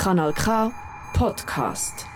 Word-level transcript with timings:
Kanal 0.00 0.32
K 0.32 0.72
Podcast. 1.12 2.06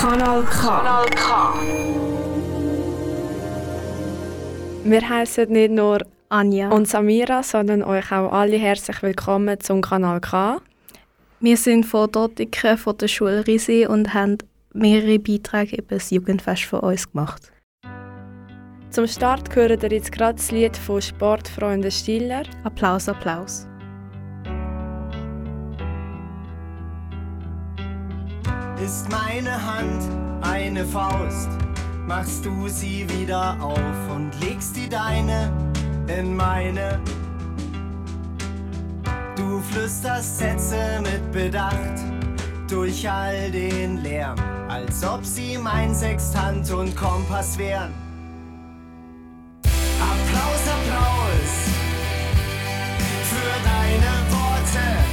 Kanal 0.00 0.44
K. 0.44 0.80
Kanal 0.80 1.10
K. 1.10 1.54
Wir 4.84 5.08
heißen 5.10 5.52
nicht 5.52 5.70
nur 5.70 5.98
Anja. 6.30 6.70
und 6.70 6.88
Samira, 6.88 7.42
sondern 7.42 7.82
euch 7.82 8.10
auch 8.12 8.32
alle 8.32 8.56
herzlich 8.56 9.02
willkommen 9.02 9.60
zum 9.60 9.82
Kanal 9.82 10.22
K. 10.22 10.62
wir 11.40 11.58
sind 11.58 11.84
von 11.84 12.10
Dortiken 12.10 12.78
von 12.78 12.96
der 12.96 13.08
Schule 13.08 13.46
Risi 13.46 13.86
und 13.86 14.14
haben 14.14 14.38
mehrere 14.72 15.18
Beiträge 15.18 15.76
über 15.76 15.96
das 15.96 16.10
Jugendfest 16.10 16.64
von 16.64 16.80
uns 16.80 17.12
gemacht. 17.12 17.50
Zum 18.94 19.08
Start 19.08 19.52
hören 19.56 19.80
ihr 19.82 19.90
jetzt 19.90 20.12
gerade 20.12 20.36
das 20.36 20.52
Lied 20.52 20.76
von 20.76 21.02
Sportfreunde 21.02 21.90
Stiller. 21.90 22.44
Applaus, 22.62 23.08
Applaus. 23.08 23.66
Ist 28.80 29.10
meine 29.10 29.50
Hand 29.50 30.00
eine 30.42 30.84
Faust, 30.84 31.48
machst 32.06 32.46
du 32.46 32.68
sie 32.68 33.04
wieder 33.18 33.56
auf 33.60 34.14
und 34.14 34.30
legst 34.40 34.76
die 34.76 34.88
deine 34.88 35.50
in 36.06 36.36
meine. 36.36 37.00
Du 39.34 39.58
flüsterst 39.72 40.38
Sätze 40.38 41.02
mit 41.02 41.32
Bedacht 41.32 41.98
durch 42.70 43.10
all 43.10 43.50
den 43.50 44.04
Lärm, 44.04 44.38
als 44.68 45.04
ob 45.04 45.24
sie 45.24 45.58
mein 45.58 45.92
Sextant 45.92 46.70
und 46.70 46.94
Kompass 46.94 47.58
wären. 47.58 48.03
Applaus, 50.12 50.64
Applaus 50.76 51.52
für 53.30 53.54
deine 53.70 54.12
Worte, 54.32 55.03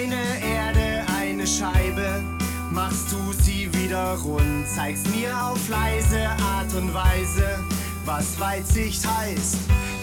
Ist 0.00 0.08
meine 0.08 0.42
Erde 0.42 1.04
eine 1.18 1.46
Scheibe? 1.46 2.22
Machst 2.70 3.12
du 3.12 3.32
sie 3.42 3.68
wieder 3.74 4.14
rund? 4.14 4.66
Zeigst 4.66 5.06
mir 5.14 5.30
auf 5.44 5.68
leise 5.68 6.28
Art 6.42 6.72
und 6.74 6.94
Weise, 6.94 7.58
was 8.06 8.38
Weitsicht 8.40 9.06
heißt. 9.06 9.56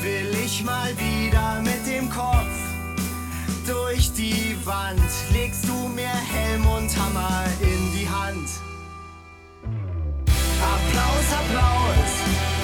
Will 0.04 0.36
ich 0.46 0.64
mal 0.64 0.92
wieder 0.98 1.62
mit 1.62 1.88
dem 1.88 2.10
Kopf 2.10 2.54
durch 3.66 4.12
die 4.14 4.56
Wand? 4.66 5.02
Legst 5.32 5.68
du 5.68 5.88
mir 5.88 6.10
Helm 6.10 6.66
und 6.68 6.96
Hammer 6.96 7.46
in 7.62 7.98
die 7.98 8.08
Hand? 8.08 8.50
Applaus, 10.62 11.34
Applaus 11.34 12.57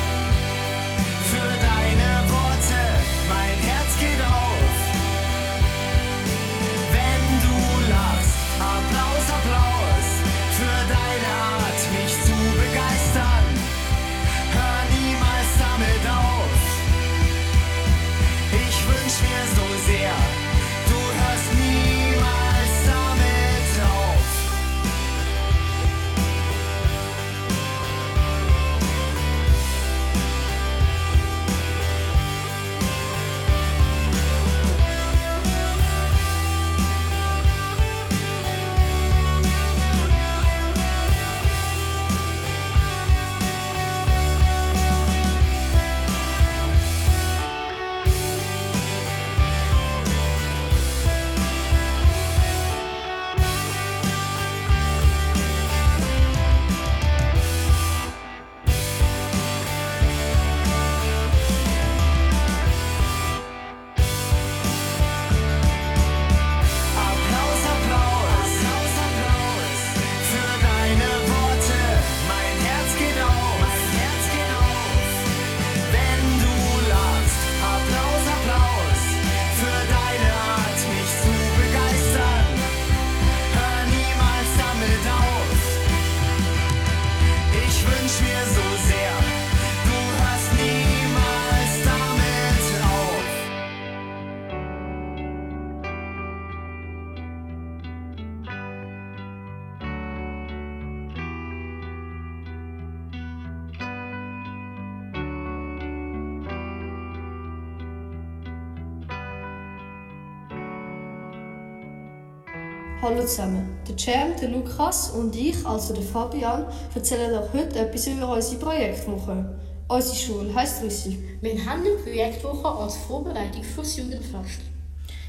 Hallo 113.03 113.25
zusammen. 113.25 113.79
Der 113.85 113.97
Cem, 113.97 114.33
der 114.39 114.47
Lukas 114.47 115.09
und 115.09 115.35
ich, 115.35 115.65
also 115.65 115.93
der 115.93 116.03
Fabian, 116.03 116.63
erzählen 116.95 117.37
euch 117.37 117.53
heute 117.53 117.79
etwas 117.79 118.07
über 118.07 118.33
unsere 118.33 118.61
Projektwoche. 118.61 119.59
Unsere 119.89 120.15
Schule 120.15 120.55
heisst 120.55 120.81
Rüssel. 120.81 121.17
Wir 121.41 121.65
haben 121.65 121.81
eine 121.81 121.95
Projektwoche 122.01 122.65
als 122.65 122.95
Vorbereitung 122.95 123.61
für 123.61 123.81
das 123.81 123.97
Jugendfest. 123.97 124.61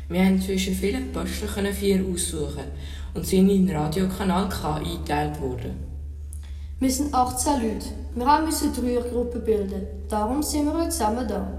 Wir 0.09 0.25
haben 0.25 0.41
zwischen 0.41 0.73
vielen 0.73 1.11
Posten 1.11 1.49
können 1.49 1.75
vier 1.75 2.05
aussuchen 2.07 2.63
und 3.13 3.27
sind 3.27 3.49
in 3.49 3.67
den 3.67 3.77
Radiokanal 3.77 4.49
K 4.49 4.75
eingeteilt 4.77 5.41
worden. 5.41 5.75
Wir 6.79 6.91
sind 6.93 7.13
18 7.13 7.55
Leute. 7.55 7.87
Wir 8.15 8.25
haben 8.25 8.45
müssen 8.47 8.73
Dreiergruppen 8.73 9.43
bilden. 9.43 9.83
Darum 10.09 10.45
sind 10.45 10.67
wir 10.67 10.75
heute 10.75 10.91
zusammen 10.91 11.27
da. 11.27 11.53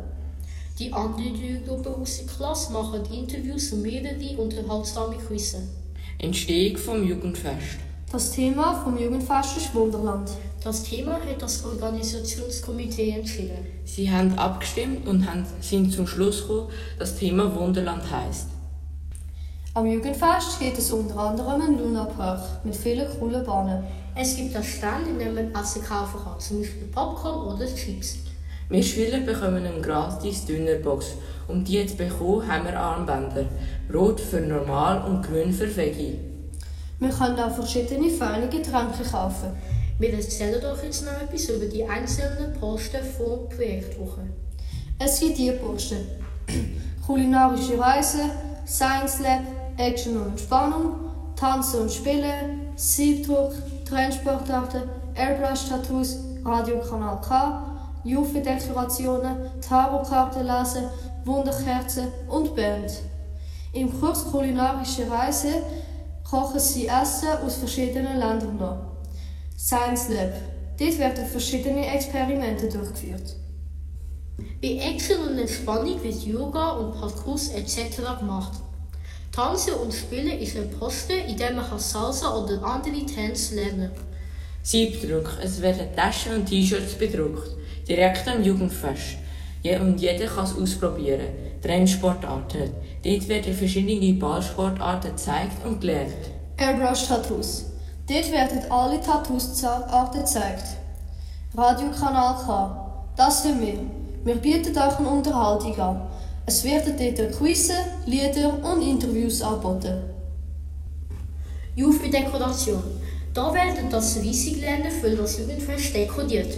Die 0.79 0.93
anderen 0.93 1.33
drei 1.33 1.61
Gruppen 1.67 2.01
aus 2.01 2.19
der 2.19 2.27
Klasse 2.27 2.71
machen 2.71 3.03
Interviews 3.11 3.73
und 3.73 3.81
mehrere 3.81 4.37
unterhaltsame 4.37 5.17
Quizze. 5.17 5.57
Entstehung 6.17 6.77
vom 6.77 7.03
Jugendfest. 7.03 7.77
Das 8.11 8.31
Thema 8.31 8.81
vom 8.81 8.97
Jugendfest 8.97 9.57
ist 9.57 9.75
Wunderland. 9.75 10.31
Das 10.63 10.83
Thema 10.83 11.13
hat 11.13 11.41
das 11.41 11.65
Organisationskomitee 11.65 13.11
entschieden. 13.11 13.67
Sie 13.83 14.09
haben 14.09 14.33
abgestimmt 14.39 15.07
und 15.07 15.29
haben, 15.29 15.45
sind 15.59 15.91
zum 15.91 16.07
Schluss 16.07 16.41
gekommen, 16.41 16.69
dass 16.97 17.11
das 17.11 17.19
Thema 17.19 17.53
Wunderland 17.53 18.09
heisst. 18.09 18.47
Am 19.73 19.85
Jugendfest 19.85 20.57
gibt 20.59 20.77
es 20.77 20.91
unter 20.93 21.17
anderem 21.17 21.61
einen 21.61 21.77
Lunapark 21.77 22.63
mit 22.63 22.75
vielen 22.75 23.07
coolen 23.19 23.45
Bahnen. 23.45 23.83
Es 24.15 24.37
gibt 24.37 24.55
einen 24.55 24.63
Stand, 24.63 25.07
in 25.09 25.19
dem 25.19 25.35
man 25.35 25.53
Essen 25.53 25.83
kaufen 25.83 26.21
kann, 26.23 26.39
zum 26.39 26.61
Beispiel 26.61 26.87
Popcorn 26.87 27.53
oder 27.53 27.65
Chips. 27.65 28.19
Wir 28.67 28.81
Schüler 28.81 29.19
bekommen 29.19 29.63
eine 29.63 29.79
gratis 29.79 30.45
Dünnerbox. 30.45 31.13
Um 31.47 31.63
die 31.63 31.85
zu 31.85 31.95
bekommen, 31.95 32.47
haben 32.47 32.65
wir 32.65 32.79
Armbänder. 32.79 33.45
Rot 33.93 34.19
für 34.19 34.41
normal 34.41 35.03
und 35.07 35.21
grün 35.21 35.53
für 35.53 35.75
Veggie. 35.75 36.17
Wir 36.99 37.09
können 37.09 37.39
auch 37.39 37.53
verschiedene 37.53 38.09
feine 38.09 38.47
Getränke 38.47 39.03
kaufen. 39.03 39.49
Wir 39.99 40.13
erzählen 40.13 40.55
euch 40.65 40.83
jetzt 40.83 41.05
noch 41.05 41.21
etwas 41.21 41.47
über 41.49 41.65
die 41.65 41.85
einzelnen 41.85 42.53
Posten 42.59 43.03
von 43.15 43.47
Projektwoche. 43.49 44.21
Es 44.97 45.19
gibt 45.19 45.37
die 45.37 45.51
Posten. 45.51 45.97
Kulinarische 47.05 47.79
Reise, 47.79 48.31
Science 48.65 49.19
Lab, 49.19 49.43
Action 49.77 50.17
und 50.17 50.29
Entspannung, 50.29 50.95
Tanzen 51.35 51.81
und 51.81 51.91
Spielen, 51.91 52.71
Siebdruck, 52.75 53.53
Trendsportarten, 53.87 54.83
Airbrush-Tattoos, 55.13 56.17
Radiokanal 56.43 57.21
K, 57.21 57.74
Juve-Dekorationen, 58.05 59.35
Tarotkarten 59.67 60.45
lesen, 60.45 60.85
Wunderkerzen 61.25 62.07
und 62.29 62.55
Band. 62.55 62.91
Im 63.73 63.99
Kurs 63.99 64.25
Kulinarische 64.25 65.09
Reise 65.09 65.63
kochen 66.23 66.59
sie 66.59 66.87
Essen 66.87 67.29
aus 67.43 67.55
verschiedenen 67.55 68.19
Ländern 68.19 68.57
nach. 68.57 68.77
Science 69.57 70.09
Lab. 70.09 70.33
Dort 70.77 70.99
werden 70.99 71.25
verschiedene 71.25 71.87
Experimente 71.87 72.69
durchgeführt. 72.69 73.35
Bei 74.61 74.77
Action 74.93 75.27
und 75.27 75.39
Entspannung 75.39 76.03
wird 76.03 76.23
Yoga 76.23 76.71
und 76.71 76.99
Parkours 76.99 77.49
etc. 77.49 78.19
gemacht. 78.19 78.53
Tanzen 79.31 79.73
und 79.73 79.93
Spielen 79.93 80.39
ist 80.39 80.55
ein 80.55 80.69
Posten, 80.69 81.19
in 81.27 81.37
dem 81.37 81.55
man 81.55 81.79
Salsa 81.79 82.35
oder 82.37 82.63
andere 82.63 83.05
Tänze 83.05 83.55
lernen 83.55 83.91
kann. 83.93 84.05
Siebdruck. 84.61 85.37
Es 85.43 85.61
werden 85.61 85.87
Taschen 85.95 86.35
und 86.35 86.45
T-Shirts 86.45 86.95
bedruckt. 86.95 87.55
Direkt 87.87 88.27
am 88.27 88.43
Jugendfest. 88.43 89.17
Je 89.61 89.77
und 89.77 89.99
jeder 89.99 90.25
kann 90.25 90.45
es 90.45 90.57
ausprobieren. 90.57 91.27
Trendsportarten. 91.61 92.71
Dort 93.03 93.27
werden 93.27 93.53
verschiedene 93.53 94.13
Ballsportarten 94.13 95.11
gezeigt 95.11 95.65
und 95.65 95.81
gelernt. 95.81 96.13
Airbrush-Tattoos. 96.57 97.65
Dort 98.07 98.31
werden 98.31 98.59
alle 98.69 99.01
Tattoos-Arten 99.01 100.19
gezeigt. 100.19 100.63
Radiokanal 101.55 102.35
K. 102.45 103.11
Das 103.15 103.43
sind 103.43 103.61
wir. 103.61 103.79
Wir 104.23 104.35
bieten 104.35 104.77
euch 104.77 104.99
eine 104.99 105.09
Unterhaltung 105.09 105.79
an. 105.79 106.01
Es 106.47 106.63
werden 106.63 106.95
dort 106.97 107.37
Quizze, 107.37 107.73
Lieder 108.05 108.53
und 108.63 108.81
Interviews 108.81 109.41
angeboten. 109.41 109.95
Juve-Dekoration. 111.75 112.83
Da 113.33 113.53
werden 113.53 113.89
das 113.89 114.17
Reisig-Lernen 114.17 114.91
für 114.91 115.09
das 115.09 115.39
Jugendfest 115.39 115.95
dekoriert. 115.95 116.57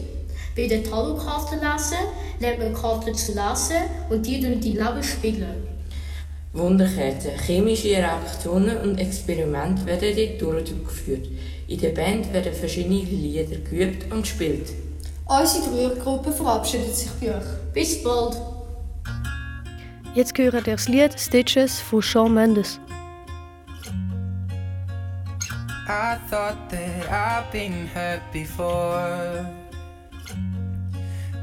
Bei 0.58 0.66
den 0.66 0.84
Tarotkarten 0.84 1.60
lesen 1.60 2.00
lernt 2.40 2.58
man 2.58 2.74
Karten 2.74 3.14
zu 3.14 3.32
lesen 3.34 3.84
und 4.10 4.26
die 4.26 4.42
durch 4.42 4.60
die 4.60 4.72
Leben 4.72 5.04
spiegeln. 5.04 5.68
Wunderkerzen. 6.52 7.38
Chemische 7.46 7.90
Reaktionen 7.90 8.76
und 8.78 8.98
Experimente 8.98 9.86
werden 9.86 10.32
dort 10.40 10.68
durchgeführt. 10.68 11.28
In 11.68 11.80
der 11.80 11.90
Band 11.90 12.34
werden 12.34 12.54
verschiedene 12.54 13.02
Lieder 13.02 13.58
geübt 13.70 14.12
und 14.12 14.24
gespielt. 14.24 14.74
Unsere 15.28 15.92
Rührgruppe 15.92 16.32
verabschiedet 16.32 16.96
sich 16.96 17.12
bei 17.22 17.36
euch. 17.36 17.74
Bis 17.74 18.02
bald! 18.02 18.38
Jetzt 20.16 20.36
hören 20.36 20.64
ihr 20.66 20.74
das 20.74 20.88
Lied 20.88 21.20
Stitches 21.20 21.80
von 21.80 22.02
Shawn 22.02 22.34
Mendes. 22.34 22.80
I 25.88 26.18
thought 26.32 26.58
that 26.72 27.08
I've 27.12 27.52
been 27.52 27.88
hurt 27.94 28.22
before. 28.34 29.46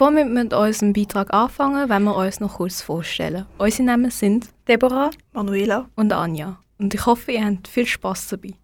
Bevor 0.00 0.16
wir 0.16 0.24
mit 0.24 0.54
unserem 0.54 0.94
Beitrag 0.94 1.30
anfangen, 1.30 1.90
wollen 1.90 2.04
wir 2.04 2.16
uns 2.16 2.40
noch 2.40 2.56
kurz 2.56 2.80
vorstellen. 2.80 3.44
Unsere 3.58 3.82
Namen 3.82 4.10
sind 4.10 4.48
Deborah, 4.66 5.10
Manuela. 5.34 5.90
und 5.94 6.10
Anja. 6.10 6.58
Und 6.78 6.94
ich 6.94 7.04
hoffe, 7.04 7.32
ihr 7.32 7.44
habt 7.44 7.68
viel 7.68 7.84
Spass 7.84 8.28
dabei. 8.28 8.54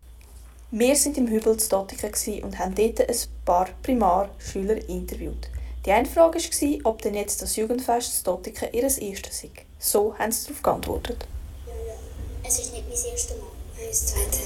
Wir 0.70 0.96
sind 0.96 1.18
im 1.18 1.28
Hübel 1.28 1.58
zu 1.58 1.86
gsi 1.86 2.40
und 2.42 2.58
haben 2.58 2.74
dort 2.74 3.00
ein 3.00 3.16
paar 3.44 3.68
Primarschüler 3.82 4.88
interviewt. 4.88 5.50
Die 5.84 5.92
eine 5.92 6.08
Frage 6.08 6.38
war, 6.38 6.90
ob 6.90 7.02
denn 7.02 7.14
jetzt 7.14 7.42
das 7.42 7.54
Jugendfest 7.56 8.16
zu 8.16 8.24
Dottiken 8.24 8.70
ihr 8.72 8.84
erstes 8.84 9.38
sei. 9.38 9.50
So 9.78 10.18
haben 10.18 10.32
sie 10.32 10.46
darauf 10.46 10.62
geantwortet. 10.62 11.28
Es 12.44 12.60
ist 12.60 12.72
nicht 12.72 12.84
mein 12.88 13.12
erstes 13.12 13.36
Mal. 13.36 13.44
Nein, 13.76 13.88
das 13.90 14.06
zweite. 14.06 14.38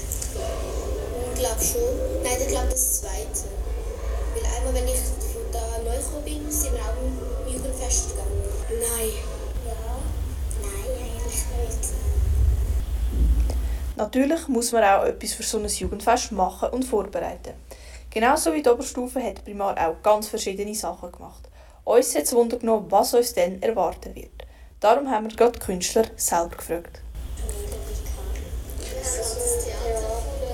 Ich 1.35 1.39
glaube 1.39 1.63
schon. 1.63 2.25
Nein, 2.25 2.39
ich 2.41 2.49
glaube 2.49 2.69
das 2.69 3.01
zweite. 3.01 3.49
Weil 4.35 4.45
einmal, 4.45 4.75
wenn 4.75 4.89
ich 4.89 5.30
von 5.61 5.85
da 5.85 5.91
neu 5.91 5.97
gekommen 5.97 6.25
bin, 6.25 6.51
sind 6.51 6.75
auch 6.75 6.97
im 7.03 7.53
Jugendfest 7.53 8.11
gegangen. 8.11 8.43
Nein. 8.69 9.11
Ja. 9.67 9.73
Nein, 10.63 10.97
eigentlich 10.99 11.45
nicht. 11.69 11.95
Natürlich 13.97 14.49
muss 14.49 14.73
man 14.73 14.85
auch 14.85 15.05
etwas 15.05 15.33
für 15.35 15.43
so 15.43 15.59
ein 15.59 15.67
Jugendfest 15.67 16.33
machen 16.33 16.71
und 16.71 16.85
vorbereiten. 16.85 17.55
Genauso 18.11 18.53
wie 18.53 18.63
die 18.63 18.69
Oberstufe 18.69 19.23
hat 19.23 19.45
Primar 19.45 19.77
auch 19.79 20.03
ganz 20.03 20.27
verschiedene 20.27 20.75
Sachen 20.75 21.13
gemacht. 21.13 21.49
Uns 21.85 22.15
hat 22.15 22.25
es 22.25 22.33
Wunder 22.33 22.57
genommen, 22.57 22.87
was 22.91 23.15
uns 23.15 23.35
dann 23.35 23.63
erwarten 23.63 24.15
wird. 24.15 24.47
Darum 24.81 25.11
haben 25.11 25.31
wir 25.31 25.37
gerade 25.37 25.53
die 25.53 25.59
Künstler 25.59 26.05
selber 26.17 26.57
gefragt. 26.57 27.03
Das 28.79 29.65
Theater 29.65 30.01
vorbereitet. 30.01 30.50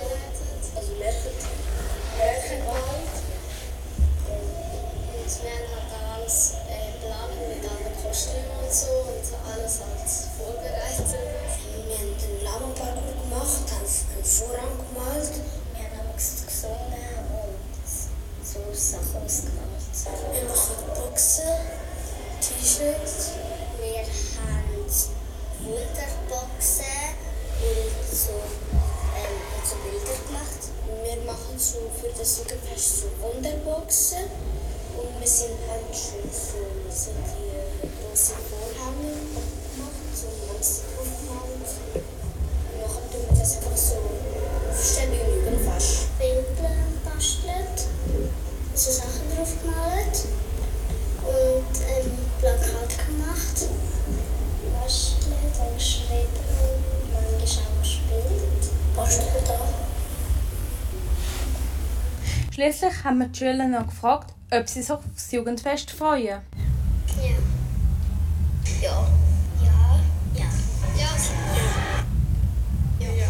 Und 5.26 5.42
wir 5.42 5.50
haben 5.50 6.22
alles 6.22 6.54
äh, 6.70 6.92
geplant 7.02 7.34
mit 7.50 7.58
allen 7.66 7.90
Kostümen 7.98 8.46
und 8.62 8.70
so 8.70 9.10
und 9.10 9.26
alles 9.50 9.82
halt 9.82 10.06
vorbereitet. 10.38 11.18
Wir 11.82 11.98
haben 11.98 12.14
den 12.14 12.44
Lama-Parkour 12.44 13.10
gemacht, 13.26 13.66
haben 13.74 13.90
einen 14.14 14.22
Vorhang 14.22 14.78
gemalt. 14.86 15.34
Wir 15.74 15.82
haben 15.82 16.06
auch 16.06 16.14
gesungen 16.14 16.46
und 17.42 17.58
so 18.46 18.62
Sachen 18.70 19.26
ausgemalt. 19.26 19.82
Wir 20.30 20.46
machen 20.46 20.94
Boxen, 20.94 21.35
halt 36.16 36.34
schon 36.34 36.92
so, 36.92 37.10
so 37.10 37.10
die 37.12 37.88
großen 38.00 38.36
Vorhänge 38.48 39.12
gemacht, 39.34 39.92
so 40.14 40.28
Monster 40.46 42.15
haben 63.06 63.18
wir 63.18 63.28
die 63.28 63.38
Schüler 63.38 63.68
noch 63.68 63.86
gefragt, 63.86 64.34
ob 64.50 64.68
sie 64.68 64.82
sich 64.82 64.90
auf 64.90 65.00
das 65.14 65.30
Jugendfest 65.30 65.92
freuen. 65.92 66.40
Ja. 67.22 67.36
Ja. 68.82 69.06
Ja. 69.62 70.00
Ja. 70.34 70.44
Ja. 70.98 71.08
Ja. 72.98 73.12
Ja. 73.14 73.28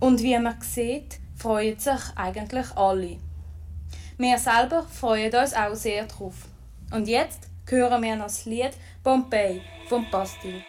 Und 0.00 0.20
wie 0.20 0.38
man 0.38 0.60
sieht, 0.60 1.18
freuen 1.36 1.78
sich 1.78 2.00
eigentlich 2.16 2.76
alle. 2.76 3.16
Wir 4.18 4.38
selber 4.38 4.82
freuen 4.82 5.34
uns 5.34 5.54
auch 5.54 5.74
sehr 5.74 6.04
drauf. 6.04 6.34
Und 6.90 7.08
jetzt 7.08 7.48
hören 7.66 8.02
wir 8.02 8.14
noch 8.14 8.26
das 8.26 8.44
Lied 8.44 8.72
Bombay 9.02 9.62
vom 9.88 10.06
Bastille. 10.10 10.62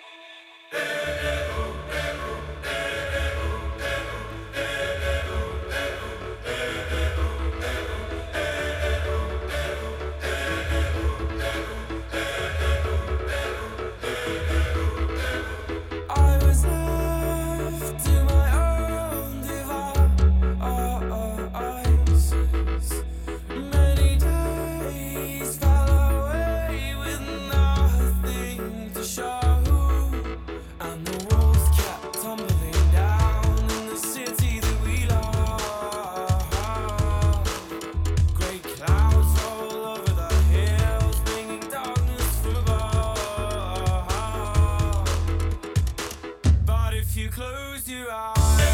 lose 47.64 47.88
you 47.90 48.08
eyes. 48.12 48.73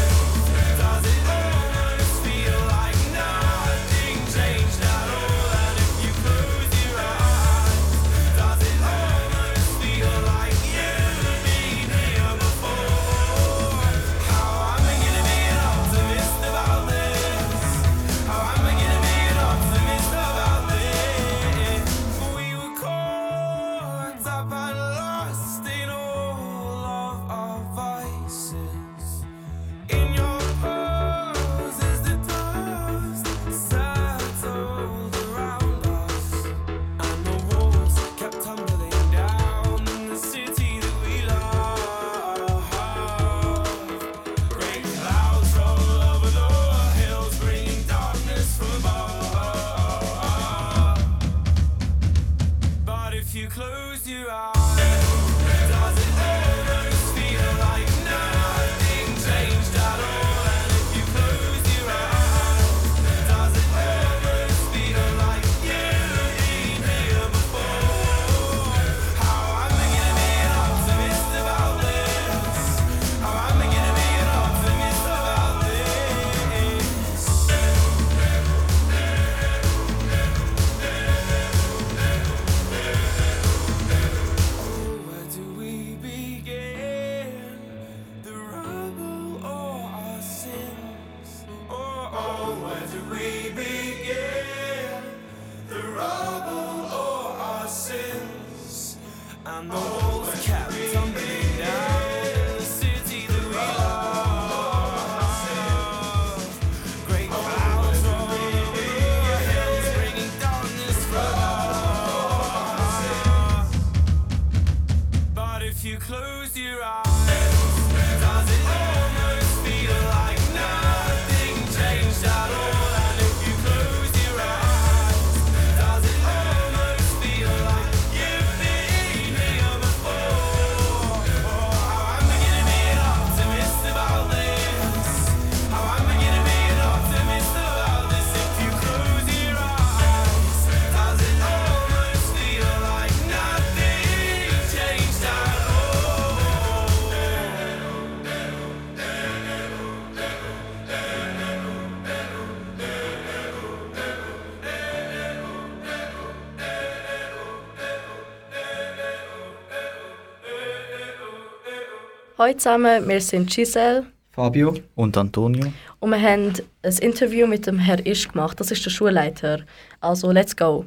Hallo 162.40 162.54
zusammen, 162.54 163.06
wir 163.06 163.20
sind 163.20 163.50
Giselle 163.50 164.06
Fabio 164.30 164.72
und 164.94 165.14
Antonio. 165.14 165.70
und 165.98 166.10
wir 166.10 166.22
haben 166.22 166.54
ein 166.82 166.98
Interview 167.00 167.46
mit 167.46 167.66
dem 167.66 167.78
Herr 167.78 168.06
Isch 168.06 168.28
gemacht. 168.28 168.58
Das 168.58 168.70
ist 168.70 168.82
der 168.82 168.88
Schulleiter. 168.88 169.66
Also, 170.00 170.32
let's 170.32 170.56
go. 170.56 170.86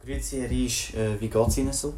Grüezi, 0.00 0.40
Herr 0.40 0.50
Isch. 0.50 0.92
Äh, 0.94 1.20
wie 1.20 1.28
geht 1.28 1.46
es 1.46 1.58
Ihnen 1.58 1.72
so? 1.72 1.94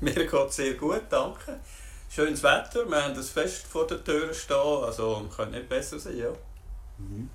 Mir 0.00 0.14
geht 0.14 0.32
es 0.32 0.56
sehr 0.56 0.72
gut, 0.72 1.02
danke. 1.10 1.60
Schönes 2.08 2.42
Wetter, 2.42 2.88
wir 2.88 3.04
haben 3.04 3.14
das 3.14 3.28
Fest 3.28 3.66
vor 3.66 3.86
der 3.86 4.02
Tür 4.02 4.32
stehen, 4.32 4.56
also 4.56 5.28
könnte 5.36 5.58
nicht 5.58 5.68
besser 5.68 5.98
sein, 5.98 6.16
ja. 6.16 6.30
Mhm. 6.96 7.28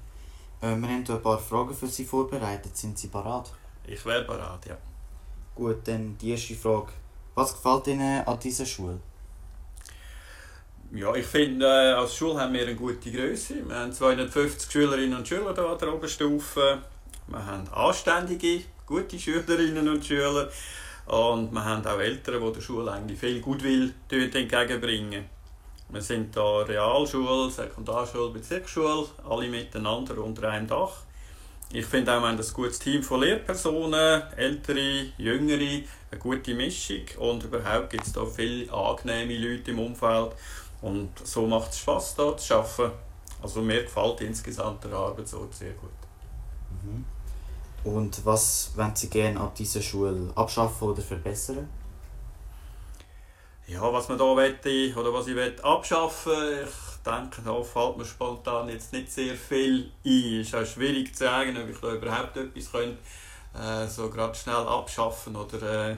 Äh, 0.59 0.75
wir 0.75 0.89
haben 0.89 1.05
hier 1.05 1.15
ein 1.17 1.21
paar 1.21 1.37
Fragen 1.37 1.75
für 1.75 1.85
Sie 1.85 2.05
vorbereitet. 2.05 2.75
Sind 2.75 2.97
Sie 2.97 3.09
parat? 3.09 3.51
Ich 3.85 4.03
wäre 4.07 4.23
bereit, 4.23 4.65
ja. 4.67 4.77
Gut, 5.53 5.87
dann 5.87 6.17
die 6.17 6.31
erste 6.31 6.55
Frage. 6.55 6.93
Was 7.35 7.53
gefällt 7.53 7.85
Ihnen 7.85 8.25
an 8.25 8.39
dieser 8.39 8.65
Schule? 8.65 9.01
Ja, 10.93 11.15
ich 11.15 11.25
finde, 11.25 11.65
äh, 11.65 11.93
als 11.93 12.17
Schule 12.17 12.37
haben 12.37 12.53
wir 12.53 12.63
eine 12.63 12.75
gute 12.75 13.09
Größe. 13.09 13.65
Wir 13.65 13.75
haben 13.75 13.93
250 13.93 14.69
Schülerinnen 14.69 15.17
und 15.17 15.25
Schüler 15.25 15.53
hier 15.55 15.65
an 15.65 15.77
der 15.77 15.93
Oberstufe. 15.93 16.79
Wir 17.27 17.45
haben 17.45 17.65
anständige, 17.69 18.65
gute 18.85 19.17
Schülerinnen 19.17 19.87
und 19.87 20.05
Schüler. 20.05 20.49
Und 21.05 21.53
wir 21.53 21.63
haben 21.63 21.87
auch 21.87 21.97
Eltern, 21.97 22.41
die 22.45 22.53
der 22.53 22.61
Schule 22.61 22.91
eigentlich 22.91 23.17
viel 23.17 23.39
Gutwill 23.39 23.93
entgegenbringen. 24.09 25.23
Wir 25.87 26.01
sind 26.01 26.35
hier 26.35 26.65
Realschule, 26.67 27.49
Sekundarschule, 27.49 28.31
Bezirksschule, 28.31 29.05
alle 29.29 29.47
miteinander 29.47 30.17
unter 30.21 30.49
einem 30.49 30.67
Dach. 30.67 31.03
Ich 31.71 31.85
finde 31.85 32.11
auch, 32.11 32.21
wir 32.21 32.27
haben 32.27 32.37
ein 32.37 32.53
gutes 32.53 32.79
Team 32.79 33.01
von 33.01 33.21
Lehrpersonen, 33.21 34.23
ältere, 34.35 35.05
jüngere, 35.17 35.83
eine 36.11 36.19
gute 36.19 36.53
Mischung 36.53 37.05
und 37.17 37.45
überhaupt 37.45 37.91
gibt 37.91 38.05
es 38.05 38.13
hier 38.13 38.25
viele 38.25 38.73
angenehme 38.73 39.37
Leute 39.37 39.71
im 39.71 39.79
Umfeld 39.79 40.33
und 40.81 41.09
so 41.23 41.45
macht 41.45 41.71
es 41.71 41.79
Spass 41.79 42.15
hier 42.15 42.37
zu 42.37 42.55
arbeiten. 42.55 42.91
Also 43.41 43.61
mir 43.61 43.83
gefällt 43.83 44.21
insgesamt 44.21 44.83
der 44.83 44.93
Arbeitsort 44.93 45.53
sehr 45.53 45.73
gut. 45.73 45.89
Mhm. 46.83 47.05
Und 47.83 48.25
was 48.25 48.71
wollen 48.75 48.95
Sie 48.95 49.09
gerne 49.09 49.39
an 49.39 49.51
dieser 49.57 49.81
Schule 49.81 50.31
abschaffen 50.35 50.89
oder 50.89 51.01
verbessern? 51.01 51.67
Ja, 53.67 53.91
was 53.91 54.09
man 54.09 54.17
da 54.17 54.35
wette, 54.35 54.93
oder 54.95 55.13
was 55.13 55.27
ich 55.27 55.35
wette, 55.35 55.63
abschaffen 55.63 56.67
ich 57.01 57.11
denke, 57.11 57.41
da 57.41 57.63
fällt 57.63 57.97
mir 57.97 58.05
spontan 58.05 58.69
jetzt 58.69 58.93
nicht 58.93 59.11
sehr 59.11 59.35
viel 59.35 59.91
ein. 60.05 60.41
Es 60.41 60.47
ist 60.47 60.55
auch 60.55 60.65
schwierig 60.65 61.15
zu 61.15 61.23
sagen, 61.23 61.57
ob 61.57 61.69
ich 61.69 61.79
da 61.79 61.93
überhaupt 61.93 62.37
etwas 62.37 62.71
könnte, 62.71 62.97
äh, 63.59 63.87
so 63.87 64.09
gerade 64.09 64.35
schnell 64.35 64.55
abschaffen 64.67 65.35
oder 65.35 65.89
äh, 65.89 65.95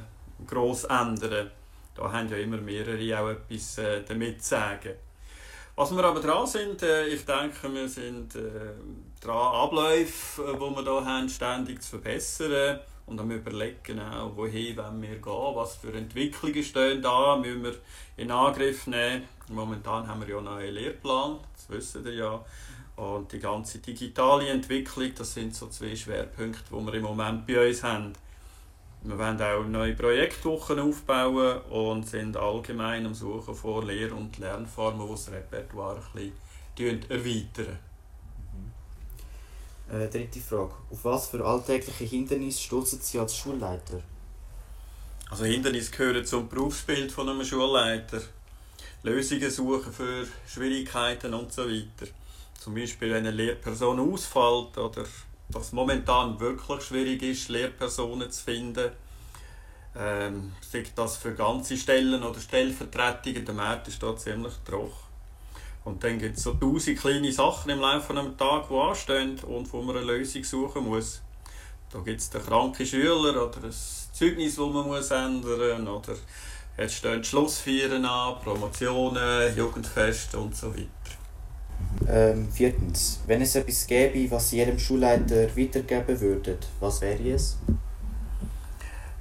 gross 0.48 0.86
ändern. 0.86 1.52
Da 1.96 2.12
haben 2.12 2.30
ja 2.30 2.38
immer 2.38 2.58
mehrere 2.58 3.20
auch 3.20 3.30
etwas 3.30 3.78
äh, 3.78 4.04
damit 4.08 4.42
zu 4.44 4.50
sagen. 4.50 4.94
Was 5.76 5.96
wir 5.96 6.04
aber 6.04 6.20
dran 6.20 6.46
sind, 6.46 6.84
äh, 6.84 7.08
ich 7.08 7.26
denke, 7.26 7.74
wir 7.74 7.90
sind 7.90 8.36
äh, 8.36 8.40
dran, 9.20 9.56
Abläufe, 9.56 10.44
äh, 10.44 10.54
die 10.54 10.60
wir 10.60 10.84
hier 10.84 11.06
haben, 11.06 11.30
ständig 11.30 11.82
zu 11.82 11.98
verbessern 11.98 12.80
und 13.08 13.20
am 13.20 13.32
überlegen, 13.32 14.00
auch, 14.00 14.36
wohin 14.36 14.78
wollen 14.78 15.02
wir 15.02 15.16
gehen, 15.16 15.56
was 15.56 15.78
für 15.78 15.92
Entwicklungen 15.94 16.64
stehen 16.64 17.02
da, 17.02 17.36
müssen 17.38 17.64
wir 17.64 17.76
in 18.18 18.30
Angriff 18.30 18.86
nehmen. 18.86 19.24
Momentan 19.50 20.08
haben 20.08 20.22
wir 20.22 20.30
ja 20.30 20.38
einen 20.38 20.74
Lehrplan, 20.74 21.40
das 21.54 21.70
wissen 21.70 22.06
ihr 22.06 22.14
ja. 22.14 22.46
Und 22.96 23.32
die 23.32 23.40
ganze 23.40 23.80
digitale 23.80 24.50
Entwicklung, 24.50 25.12
das 25.16 25.34
sind 25.34 25.56
so 25.56 25.68
zwei 25.70 25.96
Schwerpunkte, 25.96 26.64
die 26.70 26.86
wir 26.86 26.94
im 26.94 27.02
Moment 27.02 27.48
bei 27.48 27.68
uns 27.68 27.82
haben. 27.82 28.14
Wir 29.06 29.18
wollen 29.18 29.42
auch 29.42 29.66
neue 29.66 29.96
Projektwochen 29.96 30.80
aufbauen 30.80 31.62
und 31.70 32.08
sind 32.08 32.38
allgemein 32.38 33.06
am 33.06 33.14
Suchen 33.14 33.54
von 33.54 33.86
Lehr- 33.86 34.16
und 34.16 34.38
Lernformen, 34.38 35.06
die 35.06 35.12
das 35.12 35.30
Repertoire 35.30 36.02
ein 36.16 36.32
bisschen 36.74 37.10
erweitern. 37.10 37.80
Äh, 39.92 40.08
dritte 40.08 40.40
Frage. 40.40 40.72
Auf 40.90 41.04
was 41.04 41.28
für 41.28 41.46
alltägliche 41.46 42.06
Hindernisse 42.06 42.62
stoßen 42.62 43.02
Sie 43.02 43.20
als 43.20 43.36
Schulleiter? 43.36 44.02
Also 45.30 45.44
Hindernisse 45.44 45.92
gehören 45.92 46.26
zum 46.26 46.48
Berufsbild 46.48 47.12
von 47.12 47.28
einem 47.28 47.44
Schulleiter. 47.44 48.22
Lösungen 49.04 49.52
suchen 49.52 49.92
für 49.92 50.26
Schwierigkeiten 50.48 51.34
und 51.34 51.52
so 51.52 51.70
weiter. 51.70 52.10
Zum 52.58 52.74
Beispiel, 52.74 53.10
wenn 53.10 53.28
eine 53.28 53.32
Lehrperson 53.32 54.00
ausfällt 54.00 54.78
oder 54.78 55.04
was 55.54 55.72
momentan 55.72 56.40
wirklich 56.40 56.84
schwierig 56.84 57.22
ist, 57.24 57.50
Lehrpersonen 57.50 58.30
zu 58.32 58.44
finden. 58.44 58.92
Ähm, 59.96 60.54
sei 60.62 60.84
das 60.96 61.18
für 61.18 61.34
ganze 61.34 61.78
Stellen 61.78 62.24
oder 62.24 62.40
Stellvertretungen, 62.40 63.46
der 63.46 63.54
Markt 63.54 63.88
ist 63.88 64.02
da 64.02 64.16
ziemlich 64.18 64.54
trocken. 64.66 64.92
Und 65.86 66.04
dann 66.04 66.18
gibt 66.18 66.38
es 66.38 66.44
so 66.44 66.54
tausend 66.54 67.00
kleine 67.00 67.32
Sachen 67.32 67.70
im 67.72 67.80
Laufe 67.80 68.18
eines 68.18 68.38
Tages, 68.38 68.70
die 68.70 68.76
anstehen 68.76 69.40
und 69.40 69.72
wo 69.72 69.82
man 69.82 69.98
eine 69.98 70.06
Lösung 70.06 70.44
suchen 70.44 70.86
muss. 70.86 71.22
Da 71.92 72.00
gibt 72.00 72.22
es 72.22 72.30
den 72.30 72.42
kranken 72.42 72.86
Schüler 72.86 73.48
oder 73.48 73.64
ein 73.64 73.74
Zeugnis, 74.14 74.56
das 74.56 74.66
man 74.66 74.88
muss 74.88 75.12
ändern 75.12 75.84
muss. 75.84 76.10
Oder 76.10 76.18
jetzt 76.78 76.96
stehen 76.96 77.24
Schlussfeiern 77.24 78.06
an, 78.06 78.40
Promotionen, 78.42 79.56
Jugendfeste 79.56 80.40
und 80.40 80.56
so 80.56 80.74
weiter. 80.74 81.23
Ähm, 82.08 82.52
viertens. 82.52 83.22
Wenn 83.28 83.42
es 83.42 83.56
etwas 83.56 83.88
gäbe, 83.88 84.30
was 84.32 84.50
Sie 84.50 84.58
jedem 84.58 84.78
Schulleiter 84.78 85.56
weitergeben 85.56 86.20
würden, 86.20 86.58
was 86.80 87.02
wäre 87.02 87.30
es? 87.30 87.58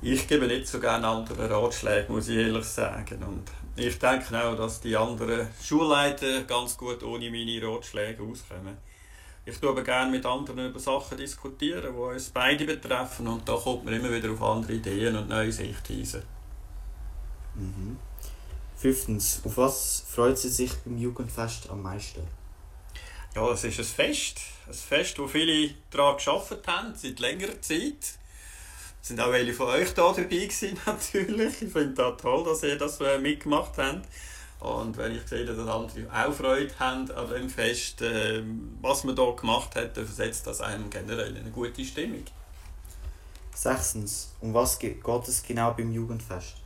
Ich 0.01 0.27
gebe 0.27 0.49
nicht 0.49 0.67
so 0.67 0.81
gerne 0.81 1.07
anderen 1.07 1.53
Ratschläge, 1.53 2.11
muss 2.11 2.29
ich 2.29 2.37
ehrlich 2.37 2.65
sagen. 2.65 3.23
Und 3.23 3.45
ich 3.77 3.99
denke 3.99 4.37
auch, 4.45 4.57
dass 4.57 4.81
die 4.81 4.97
anderen 4.97 5.47
Schulleiter 5.63 6.43
ganz 6.43 6.77
gut 6.77 7.03
ohne 7.05 7.31
meine 7.31 7.63
Ratschläge 7.63 8.23
auskommen. 8.23 8.77
Ich 9.45 9.59
tue 9.59 9.71
aber 9.71 9.83
gerne 9.83 10.11
mit 10.11 10.27
anderen 10.27 10.71
über 10.71 10.79
Sachen 10.79 11.19
diskutieren, 11.19 11.93
die 11.93 11.99
uns 11.99 12.31
beide 12.31 12.65
betreffen. 12.65 13.27
Und 13.29 13.49
da 13.49 13.55
kommt 13.55 13.85
man 13.85 13.95
immer 13.95 14.13
wieder 14.13 14.31
auf 14.33 14.43
andere 14.43 14.75
Ideen 14.75 15.17
und 15.17 15.29
neue 15.29 15.53
Sichtweisen. 15.53 16.23
Mhm. 17.55 17.97
Fünftens. 18.77 19.41
Auf 19.45 19.57
was 19.57 20.05
freut 20.09 20.39
Sie 20.39 20.49
sich 20.49 20.75
beim 20.85 20.99
Jugendfest 20.99 21.71
am 21.71 21.83
meisten? 21.83 22.23
Ja, 23.35 23.51
es 23.51 23.65
ist 23.65 23.79
ein 23.79 23.85
Fest. 23.85 24.41
Ein 24.67 24.75
Fest, 24.75 25.19
wo 25.19 25.27
viele 25.27 25.75
daran 25.91 26.17
gearbeitet 26.19 26.67
haben, 26.67 26.95
seit 26.95 27.19
längerer 27.19 27.61
Zeit. 27.61 28.19
Es 29.01 29.09
sind 29.09 29.21
auch 29.21 29.33
welche 29.33 29.53
von 29.55 29.69
euch 29.69 29.93
da 29.95 30.13
dabei 30.13 30.23
gewesen, 30.25 30.79
natürlich. 30.87 31.63
Ich 31.63 31.73
finde 31.73 31.95
das 31.95 32.21
toll, 32.21 32.45
dass 32.45 32.63
ihr 32.63 32.77
das 32.77 33.01
äh, 33.01 33.19
mitgemacht 33.19 33.73
habt. 33.79 34.07
Und 34.61 34.97
wenn 34.97 35.17
ich 35.17 35.27
sehe, 35.27 35.45
dass 35.45 35.59
andere 35.59 36.07
auch 36.13 36.33
Freude 36.33 36.73
haben 36.79 37.11
an 37.11 37.29
dem 37.31 37.49
Fest, 37.51 38.01
äh, 38.03 38.43
was 38.81 39.03
man 39.03 39.17
hier 39.17 39.35
gemacht 39.35 39.75
hat, 39.75 39.97
dann 39.97 40.07
versetzt 40.07 40.47
das 40.47 40.61
einem 40.61 40.89
generell 40.89 41.31
in 41.33 41.39
eine 41.43 41.51
gute 41.51 41.85
Stimmung. 41.85 42.25
Sechstens. 43.55 44.33
Um 44.41 44.55
was 44.55 44.79
ge- 44.79 44.95
geht 45.03 45.29
es 45.29 45.43
genau 45.43 45.73
beim 45.73 45.91
Jugendfest? 45.93 46.62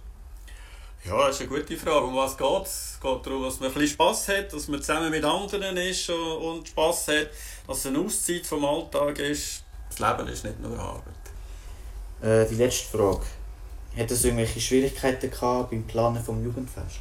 Ja, 1.07 1.29
das 1.29 1.37
ist 1.37 1.43
eine 1.43 1.61
gute 1.61 1.77
Frage. 1.77 2.05
Um 2.05 2.17
was 2.17 2.37
geht 2.37 2.63
es? 2.65 2.95
Es 2.95 3.01
geht 3.01 3.27
darum, 3.27 3.45
dass 3.45 3.61
man 3.61 3.69
ein 3.69 3.75
bisschen 3.75 3.95
Spass 3.95 4.27
hat, 4.29 4.53
dass 4.53 4.67
man 4.67 4.83
zusammen 4.83 5.11
mit 5.11 5.25
anderen 5.25 5.77
ist 5.77 6.11
und 6.11 6.67
Spass 6.67 7.07
hat, 7.07 7.29
dass 7.69 7.79
es 7.79 7.87
eine 7.87 8.01
Auszeit 8.01 8.45
vom 8.45 8.65
Alltag 8.65 9.17
ist. 9.21 9.63
Das 9.89 10.01
Leben 10.01 10.29
ist 10.29 10.45
nicht 10.45 10.59
nur 10.59 10.77
Arbeit. 10.77 11.05
Äh, 12.23 12.49
die 12.49 12.57
letzte 12.57 12.97
Frage. 12.97 13.23
Hat 13.97 14.11
es 14.11 14.25
irgendwelche 14.25 14.61
Schwierigkeiten 14.61 15.31
gehabt 15.31 15.71
beim 15.71 15.85
Planen 15.85 16.23
vom 16.23 16.43
Jugendfest? 16.45 16.99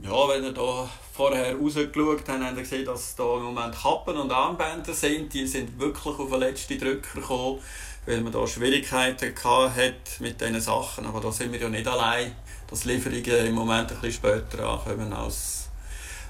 Ja, 0.00 0.28
wenn 0.28 0.44
ihr 0.44 0.52
da 0.52 0.86
vorher 1.14 1.56
rausgeschaut 1.56 2.28
habt, 2.28 2.28
habt 2.28 2.56
ihr 2.56 2.62
gesehen, 2.62 2.84
dass 2.84 3.16
da 3.16 3.36
im 3.36 3.44
Moment 3.44 3.74
Kappen 3.74 4.18
und 4.18 4.30
Armbänder 4.30 4.92
sind. 4.92 5.32
Die 5.32 5.46
sind 5.46 5.80
wirklich 5.80 6.18
auf 6.18 6.28
den 6.28 6.40
letzten 6.40 6.78
Drücker 6.78 7.20
gekommen, 7.20 7.60
weil 8.04 8.20
man 8.20 8.30
da 8.30 8.46
Schwierigkeiten 8.46 9.34
gehabt 9.34 9.74
hat 9.74 10.20
mit 10.20 10.38
diesen 10.38 10.60
Sachen. 10.60 11.06
Aber 11.06 11.22
da 11.22 11.32
sind 11.32 11.50
wir 11.50 11.60
ja 11.60 11.70
nicht 11.70 11.88
allein, 11.88 12.36
dass 12.68 12.84
Lieferungen 12.84 13.46
im 13.46 13.54
Moment 13.54 13.90
ein 13.92 14.00
bisschen 14.00 14.12
später 14.12 14.68
ankommen, 14.68 15.12
als 15.12 15.68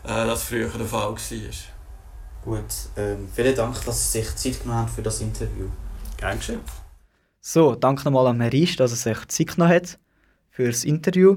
äh, 0.05 0.09
das 0.09 0.45
früher 0.45 0.69
der 0.69 0.87
Fall 0.87 1.11
war. 1.11 1.17
Gut, 2.45 2.65
ähm, 2.97 3.29
vielen 3.35 3.55
Dank, 3.55 3.85
dass 3.85 4.13
Sie 4.13 4.21
sich 4.21 4.37
Zeit 4.37 4.63
genommen 4.63 4.81
haben 4.81 4.89
für 4.89 5.03
das 5.03 5.21
Interview. 5.21 5.67
Gern 6.17 6.39
geschehen. 6.39 6.61
So, 7.41 7.75
danke 7.75 8.05
nochmal 8.05 8.27
an 8.29 8.39
Marisch, 8.39 8.77
dass 8.77 8.93
er 8.93 9.15
sich 9.15 9.29
Zeit 9.29 9.55
genommen 9.55 9.75
hat 9.75 9.99
für 10.51 10.67
das 10.67 10.85
Interview. 10.85 11.37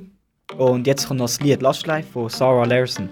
Und 0.58 0.88
jetzt 0.88 1.08
kommt 1.08 1.20
noch 1.20 1.26
das 1.26 1.40
Lied 1.40 1.62
Last 1.62 1.86
Life 1.88 2.12
von 2.12 2.30
Sarah 2.30 2.66
Larson. 2.66 3.10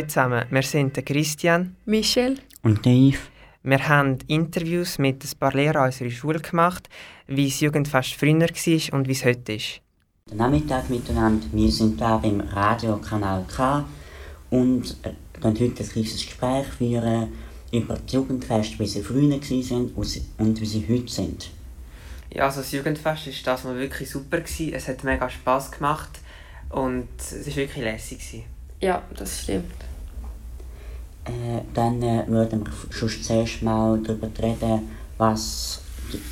Hallo 0.00 0.08
zusammen, 0.08 0.46
wir 0.48 0.62
sind 0.62 1.04
Christian, 1.04 1.76
Michel 1.84 2.38
und 2.62 2.86
Dave. 2.86 3.18
Wir 3.62 3.86
haben 3.86 4.16
Interviews 4.28 4.96
mit 4.96 5.22
ein 5.22 5.38
paar 5.38 5.52
Lehrern 5.52 5.84
unserer 5.84 6.08
Schule 6.08 6.40
gemacht, 6.40 6.88
wie 7.26 7.50
das 7.50 7.60
Jugendfest 7.60 8.14
früher 8.14 8.40
war 8.40 8.98
und 8.98 9.08
wie 9.08 9.12
es 9.12 9.24
heute 9.26 9.52
ist. 9.52 9.82
Guten 10.24 10.38
Nachmittag 10.38 10.88
miteinander, 10.88 11.44
wir 11.52 11.70
sind 11.70 11.98
hier 11.98 12.18
beim 12.22 12.40
Radiokanal 12.40 13.44
K 13.54 13.84
und 14.48 14.96
äh, 15.02 15.12
können 15.38 15.60
heute 15.60 15.82
ein 15.82 15.88
kleines 15.90 16.12
Gespräch 16.12 16.66
führen 16.78 17.28
über 17.70 17.98
das 17.98 18.10
Jugendfest, 18.10 18.78
wie 18.78 18.86
sie 18.86 19.02
früher 19.02 19.28
waren 19.32 20.24
und 20.38 20.60
wie 20.62 20.66
sie 20.66 20.86
heute 20.88 21.12
sind. 21.12 21.50
Ja, 22.32 22.46
also 22.46 22.60
das 22.60 22.72
Jugendfest 22.72 23.26
war 23.26 23.52
das 23.52 23.64
mal 23.64 23.76
wirklich 23.76 24.08
super. 24.08 24.40
Gewesen. 24.40 24.72
Es 24.72 24.88
hat 24.88 25.04
mega 25.04 25.28
Spass 25.28 25.70
gemacht 25.70 26.20
und 26.70 27.08
es 27.18 27.46
war 27.48 27.56
wirklich 27.56 27.84
lässig. 27.84 28.46
Ja, 28.80 29.02
das 29.14 29.42
stimmt. 29.42 29.89
Äh, 31.24 31.60
dann 31.74 32.02
äh, 32.02 32.24
würden 32.26 32.64
wir 32.64 32.72
schon 32.92 33.08
zuerst 33.08 33.62
mal 33.62 34.00
darüber 34.02 34.28
reden, 34.42 34.90
was 35.18 35.82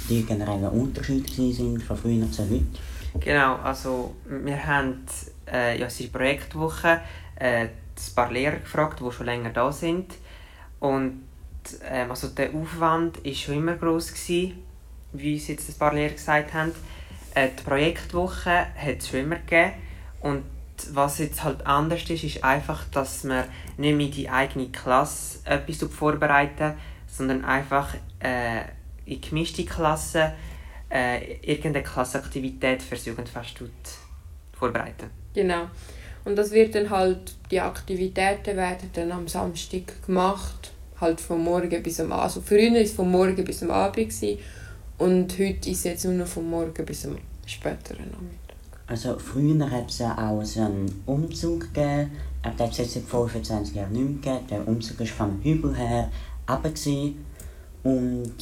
die, 0.09 0.25
generellen 0.25 0.69
Unterschiede 0.69 1.53
sind 1.53 1.83
von 1.83 1.97
früher 1.97 2.31
zu 2.31 2.43
heute. 2.43 2.65
Genau, 3.21 3.57
also 3.57 4.15
wir 4.27 4.67
haben 4.67 5.05
äh, 5.51 5.79
ja, 5.79 5.85
unsere 5.85 6.11
Projektwoche 6.11 7.01
äh, 7.37 7.65
ein 7.65 7.71
paar 8.15 8.33
Lehrer 8.33 8.57
gefragt, 8.57 9.01
die 9.01 9.13
schon 9.13 9.27
länger 9.27 9.51
da 9.51 9.73
sind. 9.73 10.15
Und 10.81 11.23
ähm, 11.89 12.11
also 12.11 12.29
der 12.29 12.55
Aufwand 12.55 13.25
war 13.25 13.35
schon 13.35 13.55
immer 13.57 13.75
gross, 13.75 14.13
gewesen, 14.13 14.63
wie 15.13 15.35
uns 15.35 15.49
jetzt 15.49 15.69
ein 15.69 15.79
paar 15.79 15.95
Lehrer 15.95 16.13
gesagt 16.13 16.55
haben. 16.55 16.73
Äh, 17.35 17.49
die 17.59 17.63
Projektwoche 17.63 18.51
hat 18.51 18.99
es 18.99 19.09
schon 19.09 19.21
immer 19.21 19.37
gegeben. 19.37 19.73
Und 20.21 20.45
was 20.93 21.19
jetzt 21.19 21.45
halt 21.45 21.67
anders 21.67 22.09
ist, 22.09 22.25
ist 22.25 22.45
einfach, 22.45 22.85
dass 22.93 23.25
man 23.25 23.45
nicht 23.77 23.97
mehr 23.97 24.09
die 24.09 24.29
eigene 24.29 24.69
Klasse 24.69 25.39
etwas 25.45 25.79
vorbereiten, 25.91 26.75
sondern 27.07 27.45
einfach 27.45 27.95
äh, 28.21 28.63
in 29.05 29.21
gemischte 29.21 29.65
Klassen 29.65 30.33
äh, 30.91 31.35
irgendeine 31.43 31.83
Klassenaktivität 31.83 32.83
für 32.83 32.95
das 32.95 33.05
Jugendfest 33.07 33.63
vorbereiten. 34.53 35.11
Genau. 35.35 35.69
Und 36.25 36.37
das 36.37 36.51
wird 36.51 36.75
dann 36.75 36.91
halt, 36.91 37.35
die 37.51 37.61
Aktivitäten 37.61 38.57
werden 38.57 38.91
dann 38.93 39.13
am 39.13 39.29
Samstag 39.29 40.05
gemacht, 40.05 40.73
halt 41.01 41.21
vom 41.21 41.45
Morgen 41.45 41.83
bis 41.83 42.01
am 42.01 42.13
Abend. 42.13 42.25
Also 42.25 42.41
früher 42.41 42.73
war 42.73 42.81
es 42.81 42.93
vom 42.93 43.11
Morgen 43.11 43.45
bis 43.45 43.63
am 43.63 43.71
Abend 43.71 44.13
und 44.99 45.33
heute 45.39 45.71
ist 45.71 45.79
es 45.79 45.85
jetzt 45.85 46.05
nur 46.05 46.15
noch 46.15 46.27
vom 46.27 46.51
Morgen 46.51 46.85
bis 46.85 47.07
am 47.07 47.17
späteren 47.47 48.11
Nachmittag. 48.11 48.48
Also 48.89 49.19
früher 49.19 49.71
hat 49.71 49.91
es 49.91 49.99
ja 49.99 50.13
auch 50.13 50.41
einen 50.41 51.03
Umzug 51.05 51.61
gegeben, 51.75 52.11
aber 52.43 52.55
das 52.57 52.79
hat 52.79 52.87
es 52.87 52.95
seit 52.95 53.05
25 53.05 53.75
Jahren 53.75 53.93
nicht 53.93 54.25
mehr 54.25 54.37
gegeben. 54.37 54.47
Der 54.51 54.67
Umzug 54.67 54.99
war 55.01 55.07
vom 55.07 55.43
Hügel 55.43 55.77
her 55.77 56.11
runter 56.49 57.13
und 57.83 58.35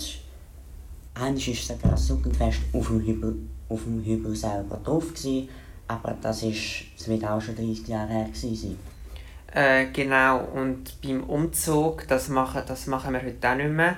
eigentlich 1.15 1.69
war 1.69 1.77
sogar 1.77 1.91
das 1.93 2.09
Jugendfest 2.09 2.61
auf 2.73 2.87
dem 2.87 3.01
Hügel, 3.01 3.37
auf 3.69 3.83
dem 3.83 4.05
Hügel 4.05 4.37
selber 4.37 4.79
drauf, 4.85 5.09
gewesen, 5.09 5.49
aber 5.89 6.17
das, 6.23 6.45
ist, 6.45 6.85
das 6.97 7.09
wird 7.09 7.25
auch 7.25 7.41
schon 7.41 7.57
30 7.57 7.89
Jahre 7.89 8.09
her 8.09 8.29
gewesen. 8.29 8.79
Äh, 9.53 9.87
genau, 9.93 10.45
und 10.55 11.01
beim 11.03 11.25
Umzug, 11.25 12.07
das 12.07 12.29
machen, 12.29 12.63
das 12.69 12.87
machen 12.87 13.15
wir 13.15 13.23
heute 13.23 13.51
auch 13.51 13.57
nicht 13.57 13.71
mehr. 13.71 13.97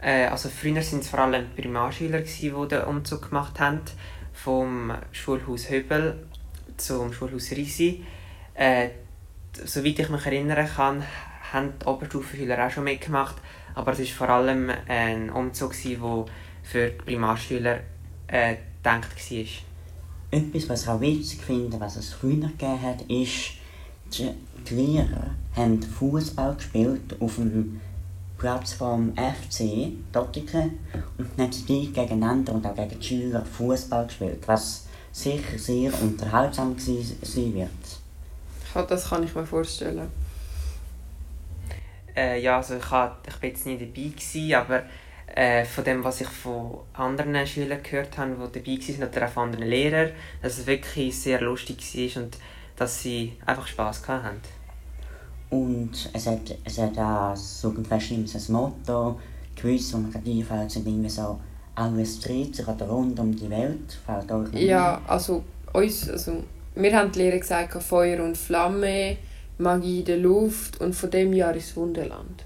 Äh, 0.00 0.26
also 0.26 0.48
früher 0.48 0.76
waren 0.76 1.00
es 1.00 1.08
vor 1.08 1.18
allem 1.20 1.46
Primarschüler, 1.56 2.20
die 2.20 2.50
den 2.50 2.84
Umzug 2.84 3.30
gemacht 3.30 3.58
haben 3.58 3.80
vom 4.42 4.92
Schulhaus 5.12 5.68
Höbel 5.68 6.26
zum 6.76 7.12
Schulhaus 7.12 7.50
Risi. 7.50 8.04
Äh, 8.54 8.90
soweit 9.64 9.98
ich 9.98 10.08
mich 10.08 10.26
erinnern 10.26 10.68
kann, 10.68 11.02
haben 11.52 11.72
die 11.80 11.86
Oberstufenschüler 11.86 12.66
auch 12.66 12.70
schon 12.70 12.84
mitgemacht, 12.84 13.36
aber 13.74 13.92
es 13.92 13.98
war 14.00 14.06
vor 14.06 14.28
allem 14.28 14.70
ein 14.86 15.30
Umzug, 15.30 15.74
der 15.82 16.24
für 16.62 16.90
die 16.90 17.04
Primarschüler 17.04 17.80
äh, 18.28 18.56
gedacht 18.76 19.30
war. 19.30 19.44
Etwas, 20.30 20.68
was 20.68 20.82
ich 20.82 20.88
auch 20.88 21.00
witzig 21.00 21.40
finde, 21.42 21.80
was 21.80 21.96
es 21.96 22.12
früher 22.12 22.48
gegeben 22.48 22.82
hat, 22.82 23.02
ist, 23.08 23.52
die, 24.12 24.30
Lehrer 24.70 25.30
haben 25.56 25.82
Fußball 25.82 26.54
gespielt 26.56 27.16
auf 27.20 27.36
dem 27.36 27.80
Platz 28.38 28.74
vom 28.74 29.12
FC 29.16 29.92
Dottiken 30.12 30.78
und 31.18 31.28
dann 31.36 31.46
haben 31.46 31.66
die 31.66 31.92
gegeneinander 31.92 32.54
und 32.54 32.66
auch 32.66 32.74
gegen 32.74 33.00
die 33.00 33.06
Schüler 33.06 33.44
Fußball 33.44 34.06
gespielt, 34.06 34.42
was 34.46 34.86
sicher 35.10 35.58
sehr 35.58 35.92
unterhaltsam 36.00 36.76
sein 36.78 37.54
wird. 37.54 38.88
Das 38.88 39.08
kann 39.08 39.24
ich 39.24 39.34
mir 39.34 39.44
vorstellen. 39.44 40.08
Äh, 42.16 42.40
ja, 42.40 42.56
also 42.58 42.76
ich, 42.76 42.90
war 42.90 43.18
ich 43.26 43.36
bin 43.36 43.50
jetzt 43.50 43.66
nie 43.66 43.76
dabei 43.76 44.08
gewesen, 44.10 44.54
aber 44.54 44.82
äh, 45.34 45.64
von 45.64 45.84
dem, 45.84 46.04
was 46.04 46.20
ich 46.20 46.28
von 46.28 46.78
anderen 46.94 47.46
Schülern 47.46 47.82
gehört 47.82 48.18
habe, 48.18 48.50
die 48.54 48.60
dabei 48.60 48.98
waren, 48.98 49.08
oder 49.08 49.26
auch 49.26 49.30
von 49.30 49.42
anderen 49.48 49.68
Lehrern, 49.68 50.10
dass 50.42 50.58
es 50.58 50.66
wirklich 50.66 51.18
sehr 51.18 51.40
lustig 51.40 51.78
war 51.94 52.22
und 52.22 52.38
dass 52.76 53.02
sie 53.02 53.36
einfach 53.44 53.66
Spass 53.66 54.06
hatten. 54.06 54.40
Und 55.50 56.10
es 56.12 56.26
hat, 56.26 56.56
es 56.64 56.78
hat 56.78 56.98
auch 56.98 57.34
so 57.34 57.74
fast 57.88 58.10
ein 58.10 58.26
Motto, 58.48 59.18
gewiss, 59.56 59.92
wo 59.94 59.98
man 59.98 60.12
gerade 60.12 60.30
einfällt, 60.30 60.70
sind 60.70 60.86
irgendwie 60.86 61.08
so, 61.08 61.38
alles 61.74 62.20
dreht 62.20 62.56
sich 62.56 62.66
oder 62.66 62.86
rund 62.86 63.18
um 63.18 63.34
die 63.34 63.48
Welt. 63.48 63.98
Fällt 64.04 64.30
euch 64.30 64.52
ja, 64.54 65.00
also, 65.06 65.42
uns, 65.72 66.08
also 66.10 66.44
wir 66.74 66.96
haben 66.96 67.12
die 67.12 67.20
Lehre 67.20 67.38
gesagt, 67.38 67.82
Feuer 67.82 68.22
und 68.22 68.36
Flamme, 68.36 69.16
Magie 69.58 70.00
in 70.00 70.04
der 70.04 70.18
Luft 70.18 70.80
und 70.80 70.94
von 70.94 71.10
dem 71.10 71.32
Jahr 71.32 71.54
ist 71.54 71.76
Wunderland. 71.76 72.44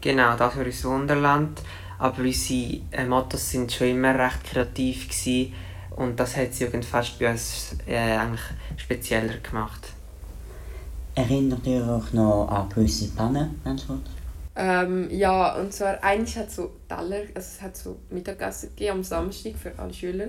Genau, 0.00 0.36
das 0.36 0.54
Jahr 0.54 0.66
ist 0.66 0.84
Wunderland. 0.84 1.60
Aber 1.98 2.22
unsere 2.22 2.80
äh, 2.92 3.04
Mottos 3.04 3.50
sind 3.50 3.70
schon 3.70 3.88
immer 3.88 4.18
recht 4.18 4.44
kreativ 4.44 5.08
gewesen, 5.08 5.52
und 5.96 6.18
das 6.18 6.34
hat 6.36 6.48
das 6.48 6.60
Jugendfest 6.60 7.18
bei 7.18 7.30
uns 7.30 7.76
äh, 7.86 7.96
eigentlich 7.96 8.40
spezieller 8.78 9.36
gemacht. 9.42 9.92
Erinnert 11.20 11.66
ihr 11.66 11.86
euch 11.86 12.14
noch 12.14 12.48
an 12.48 12.70
gewisse 12.70 13.08
Pannen, 13.08 13.60
ähm, 14.56 15.08
ja, 15.10 15.54
und 15.56 15.70
zwar 15.70 16.02
eigentlich 16.02 16.36
hat 16.38 16.50
so 16.50 16.70
Teller, 16.88 17.24
also 17.34 17.48
es 17.56 17.60
hat 17.60 17.76
so 17.76 17.98
Mittagessen 18.08 18.70
gegeben 18.70 18.98
am 18.98 19.02
Samstag 19.04 19.52
für 19.56 19.78
alle 19.78 19.92
Schüler. 19.92 20.28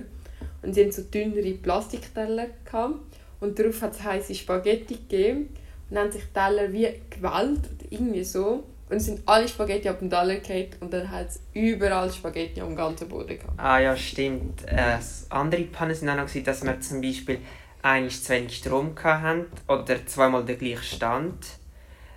Und 0.60 0.74
sie 0.74 0.82
hatten 0.82 0.92
so 0.92 1.02
dünnere 1.02 1.54
Plastikteller 1.54 2.48
gehabt. 2.64 2.96
Und 3.40 3.58
darauf 3.58 3.80
hat 3.80 3.94
es 3.94 4.04
heiße 4.04 4.34
Spaghetti 4.34 4.96
gegeben. 4.96 5.48
Und 5.88 5.96
dann 5.96 6.04
haben 6.04 6.12
sich 6.12 6.24
Teller 6.34 6.70
wie 6.70 6.88
gewählt 7.08 7.70
irgendwie 7.88 8.24
so. 8.24 8.64
Und 8.90 8.96
es 8.96 9.06
sind 9.06 9.22
alle 9.24 9.48
Spaghetti 9.48 9.88
auf 9.88 9.98
den 9.98 10.10
Teller 10.10 10.36
gefallen. 10.36 10.68
Und 10.80 10.92
dann 10.92 11.10
hat 11.10 11.28
es 11.30 11.40
überall 11.54 12.12
Spaghetti 12.12 12.60
am 12.60 12.76
ganzen 12.76 13.08
Boden 13.08 13.38
gehabt. 13.38 13.58
Ah 13.58 13.78
ja, 13.78 13.96
stimmt. 13.96 14.62
Äh, 14.66 14.98
andere 15.30 15.62
Pannen 15.64 15.98
waren 16.02 16.20
auch 16.20 16.34
noch, 16.34 16.42
dass 16.42 16.62
wir 16.62 16.80
zum 16.80 17.00
Beispiel 17.00 17.38
einmal 17.82 18.10
zu 18.10 18.30
wenig 18.30 18.56
Strom 18.56 18.92
hatten 19.02 19.46
oder 19.68 20.06
zweimal 20.06 20.44
den 20.44 20.58
gleichen 20.58 20.82
Stand. 20.82 21.46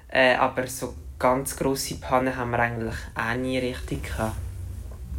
Äh, 0.08 0.36
aber 0.36 0.68
so 0.68 0.94
ganz 1.20 1.56
grosse 1.56 1.96
Pannen 1.96 2.36
haben 2.36 2.52
wir 2.52 2.60
eigentlich 2.60 2.96
auch 3.16 3.36
nie 3.36 3.58
richtig 3.58 4.04
gehabt. 4.04 4.36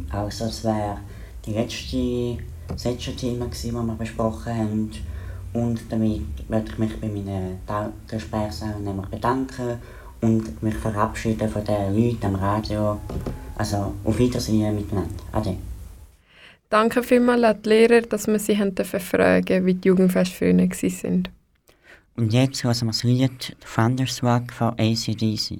Also 0.09 0.45
das 0.45 0.63
wäre 0.63 0.97
die 1.45 1.53
letzte, 1.53 2.43
das 2.67 2.85
letzte 2.85 3.15
Thema, 3.15 3.47
wir 3.83 3.93
besprochen 3.95 4.55
haben. 4.55 4.91
Und 5.53 5.91
damit 5.91 6.49
möchte 6.49 6.71
ich 6.71 6.77
mich 6.77 7.01
bei 7.01 7.07
meinen 7.07 7.59
Gesprächsteilnehmern 8.07 9.09
bedanken 9.09 9.79
und 10.21 10.61
mich 10.61 10.75
verabschieden 10.75 11.49
von 11.49 11.63
den 11.63 11.95
Leuten 11.95 12.25
am 12.25 12.35
Radio. 12.35 12.99
Also 13.55 13.93
auf 14.03 14.17
Wiedersehen 14.19 14.75
miteinander. 14.75 15.13
Ade. 15.31 15.57
Danke 16.69 17.01
vielmals 17.01 17.43
an 17.43 17.61
die 17.61 17.69
Lehrer, 17.69 18.01
dass 18.01 18.27
wir 18.27 18.39
sie 18.39 18.57
haben 18.57 18.75
fragen 18.75 19.65
wie 19.65 19.73
die 19.73 19.87
Jugendfest 19.87 20.33
früher 20.33 20.57
waren. 20.57 21.27
Und 22.17 22.33
jetzt 22.33 22.63
hören 22.63 22.81
wir 22.81 22.87
das 22.87 23.03
Lied 23.03 23.55
Thunderswag 23.73 24.51
von 24.51 24.73
ACDC. 24.77 25.59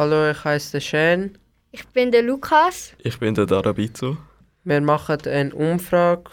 Hallo, 0.00 0.30
ich 0.30 0.42
heiße 0.42 0.80
Shane. 0.80 1.36
Ich 1.72 1.86
bin 1.88 2.10
der 2.10 2.22
Lukas 2.22 2.92
Ich 3.02 3.18
bin 3.18 3.34
der 3.34 3.44
Darabito. 3.44 4.16
Wir 4.64 4.80
machen 4.80 5.20
eine 5.26 5.54
Umfrage. 5.54 6.30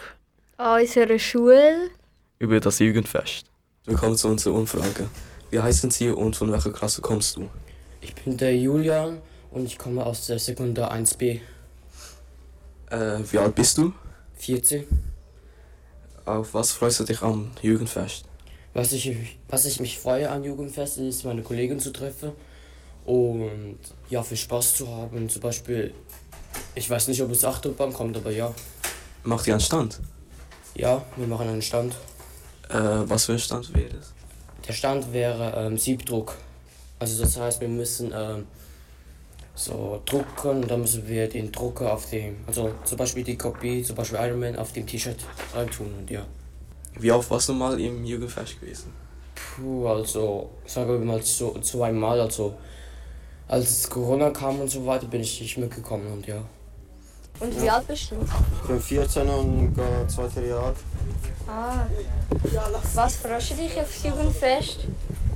an 0.56 0.80
unserer 0.80 1.18
Schule. 1.18 1.90
Über 2.38 2.60
das 2.60 2.78
Jugendfest. 2.78 3.44
Willkommen 3.84 4.16
zu 4.16 4.28
unserer 4.28 4.54
Umfrage. 4.54 5.10
Wie 5.50 5.60
heißen 5.60 5.90
Sie 5.90 6.08
und 6.08 6.34
von 6.34 6.50
welcher 6.50 6.72
Klasse 6.72 7.02
kommst 7.02 7.36
du? 7.36 7.50
Ich 8.00 8.14
bin 8.14 8.38
der 8.38 8.56
Julian 8.56 9.18
und 9.50 9.66
ich 9.66 9.76
komme 9.76 10.02
aus 10.02 10.28
der 10.28 10.38
Sekundar 10.38 10.90
1b. 10.90 11.40
Äh, 12.88 13.18
wie 13.30 13.36
alt 13.36 13.54
bist 13.54 13.76
du? 13.76 13.92
14. 14.38 14.86
Auf 16.24 16.54
was 16.54 16.72
freust 16.72 17.00
du 17.00 17.04
dich 17.04 17.20
am 17.20 17.50
Jugendfest? 17.60 18.24
Was 18.72 18.92
ich, 18.92 19.14
was 19.46 19.66
ich 19.66 19.78
mich 19.78 19.98
freue 19.98 20.30
am 20.30 20.42
Jugendfest 20.42 20.96
ist, 20.96 21.26
meine 21.26 21.42
Kollegen 21.42 21.78
zu 21.78 21.92
treffen 21.92 22.32
und 23.08 23.78
ja, 24.10 24.22
viel 24.22 24.36
Spaß 24.36 24.74
zu 24.74 24.86
haben. 24.86 25.30
Zum 25.30 25.40
Beispiel, 25.40 25.94
ich 26.74 26.90
weiß 26.90 27.08
nicht, 27.08 27.22
ob 27.22 27.30
es 27.30 27.42
Achterbahn 27.42 27.92
kommt, 27.92 28.16
aber 28.18 28.30
ja. 28.30 28.54
Macht 29.24 29.46
ihr 29.46 29.54
einen 29.54 29.62
Stand? 29.62 29.98
Ja, 30.74 31.02
wir 31.16 31.26
machen 31.26 31.48
einen 31.48 31.62
Stand. 31.62 31.94
Äh, 32.68 32.74
was 32.74 33.24
für 33.24 33.32
ein 33.32 33.38
Stand 33.38 33.74
wäre 33.74 33.88
das? 33.94 34.12
Der 34.66 34.74
Stand 34.74 35.10
wäre 35.14 35.54
ähm, 35.56 35.78
Siebdruck. 35.78 36.36
Also 36.98 37.22
das 37.22 37.38
heißt, 37.38 37.62
wir 37.62 37.68
müssen 37.68 38.12
ähm, 38.14 38.46
so 39.54 40.02
drucken 40.04 40.62
und 40.62 40.70
dann 40.70 40.82
müssen 40.82 41.08
wir 41.08 41.30
den 41.30 41.50
Drucker 41.50 41.94
auf 41.94 42.10
dem, 42.10 42.36
also 42.46 42.72
zum 42.84 42.98
Beispiel 42.98 43.24
die 43.24 43.38
Kopie, 43.38 43.82
zum 43.82 43.96
Beispiel 43.96 44.18
Iron 44.20 44.38
Man 44.38 44.56
auf 44.56 44.72
dem 44.72 44.86
T-Shirt 44.86 45.16
reintun 45.54 45.94
und 45.98 46.10
ja. 46.10 46.26
Wie 47.00 47.10
oft 47.10 47.30
warst 47.30 47.48
du 47.48 47.54
mal 47.54 47.80
im 47.80 48.04
Jugendfest 48.04 48.60
gewesen? 48.60 48.92
Puh, 49.34 49.86
also 49.88 50.50
sagen 50.66 50.90
wir 50.90 50.98
mal 50.98 51.22
so 51.22 51.58
zweimal, 51.60 52.20
also 52.20 52.54
als 53.48 53.88
Corona 53.88 54.30
kam 54.30 54.60
und 54.60 54.70
so 54.70 54.84
weiter, 54.86 55.06
bin 55.06 55.22
ich 55.22 55.40
nicht 55.40 55.56
mitgekommen 55.56 56.12
und 56.12 56.26
ja. 56.26 56.42
Und 57.40 57.62
wie 57.62 57.70
alt 57.70 57.86
bist 57.86 58.10
du? 58.10 58.16
Ich 58.62 58.68
bin 58.68 58.80
14 58.80 59.28
und 59.28 59.74
gehe 59.74 60.06
zweite 60.08 60.44
Jahr. 60.44 60.74
Ah. 61.46 61.86
Was 62.94 63.16
freust 63.16 63.50
du 63.50 63.54
dich 63.54 63.80
aufs 63.80 64.02
Jugendfest? 64.02 64.80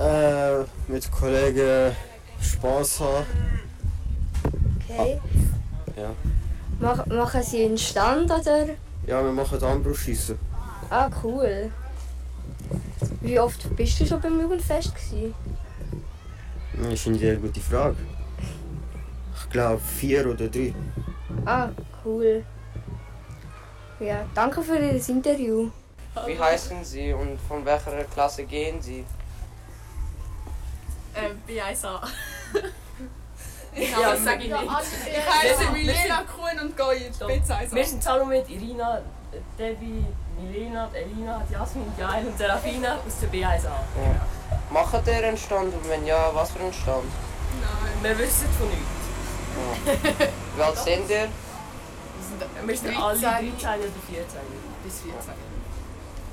Äh, 0.01 0.65
mit 0.89 1.11
Kollegen 1.11 1.97
Spaß 2.41 3.01
haben. 3.01 3.27
Okay. 4.89 5.21
Ja. 5.97 6.11
Mach, 6.81 7.07
machen 7.07 7.43
sie 7.43 7.65
einen 7.65 7.79
Stand 7.79 8.31
oder? 8.31 8.67
Ja, 9.07 9.23
wir 9.23 9.33
machen 9.33 9.63
Armbrustschießen. 9.63 10.37
Ah, 10.91 11.09
cool. 11.23 11.71
Wie 13.21 13.39
oft 13.39 13.75
bist 13.77 14.01
du 14.01 14.07
schon 14.07 14.21
beim 14.21 14.41
Jugendfest 14.41 14.93
gewesen? 14.95 15.35
Das 16.83 16.93
ist 16.95 17.07
eine 17.07 17.19
sehr 17.19 17.37
gute 17.37 17.61
Frage. 17.61 17.97
Ich 19.37 19.51
glaube 19.51 19.81
vier 19.81 20.27
oder 20.27 20.49
drei. 20.49 20.75
Ah, 21.47 21.69
cool. 22.05 22.45
Ja, 24.01 24.25
danke 24.35 24.63
für 24.63 24.79
das 24.79 25.09
Interview. 25.09 25.71
Wie 26.27 26.39
heißen 26.39 26.85
Sie 26.85 27.13
und 27.13 27.41
von 27.41 27.65
welcher 27.65 28.05
Klasse 28.13 28.45
gehen 28.45 28.83
Sie? 28.83 29.05
Ähm, 31.15 31.41
B1A. 31.49 32.01
Ja, 33.75 34.11
das 34.11 34.23
sag 34.23 34.39
ich 34.39 34.51
nicht. 34.51 34.63
Ich 35.07 35.51
heiße 35.51 35.73
Milena 35.73 36.25
Kuhn 36.25 36.61
und 36.61 36.77
gehe 36.77 37.11
die 37.11 37.25
B1A. 37.25 37.75
Wir 37.75 37.87
sind 37.87 38.03
zusammen 38.03 38.29
mit 38.29 38.47
Irina, 38.51 39.01
Debbie, 39.59 40.05
Milena, 40.43 40.89
Elina, 40.93 41.43
Jasmin, 41.51 41.93
Jael 41.99 42.27
und 42.27 42.37
Serafina 42.39 42.95
aus 42.97 43.19
der 43.21 43.29
B1A. 43.31 43.65
Ja. 43.65 44.27
Macht 44.71 45.07
ihr 45.07 45.15
einen 45.27 45.37
Stand 45.37 45.73
und 45.75 45.89
wenn 45.89 46.07
ja, 46.07 46.31
was 46.35 46.51
für 46.51 46.61
einen 46.61 46.73
Stand? 46.73 47.05
Wir 48.03 48.19
wissen 48.19 48.49
von 48.59 48.69
nichts. 48.69 49.03
Ja. 50.21 50.27
Wie 50.57 50.63
alt 50.63 50.79
sind 50.79 51.11
ihr? 51.11 51.29
Wir 52.65 52.77
sind 52.77 52.97
alle 52.99 53.19
13 53.19 53.59
13 53.59 53.81
oder 53.81 53.89
14. 54.11 54.41
Bis 54.85 55.01
14. 55.01 55.35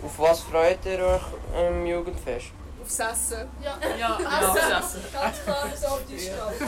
Auf 0.05 0.18
was 0.20 0.39
freut 0.41 0.86
ihr 0.86 0.99
euch 1.05 1.22
im 1.68 1.86
Jugendfest? 1.86 2.51
Aufs 2.82 2.99
Essen. 2.99 3.47
Ja, 3.62 3.78
Ja, 3.99 4.16
Essen. 4.18 4.30
ja, 4.30 4.49
aufs 4.49 4.95
Essen. 4.95 5.03
Ganz 5.14 5.43
klar, 5.43 5.66
so 5.76 5.88
auf 5.88 6.01
die 6.10 6.18
Straße. 6.20 6.66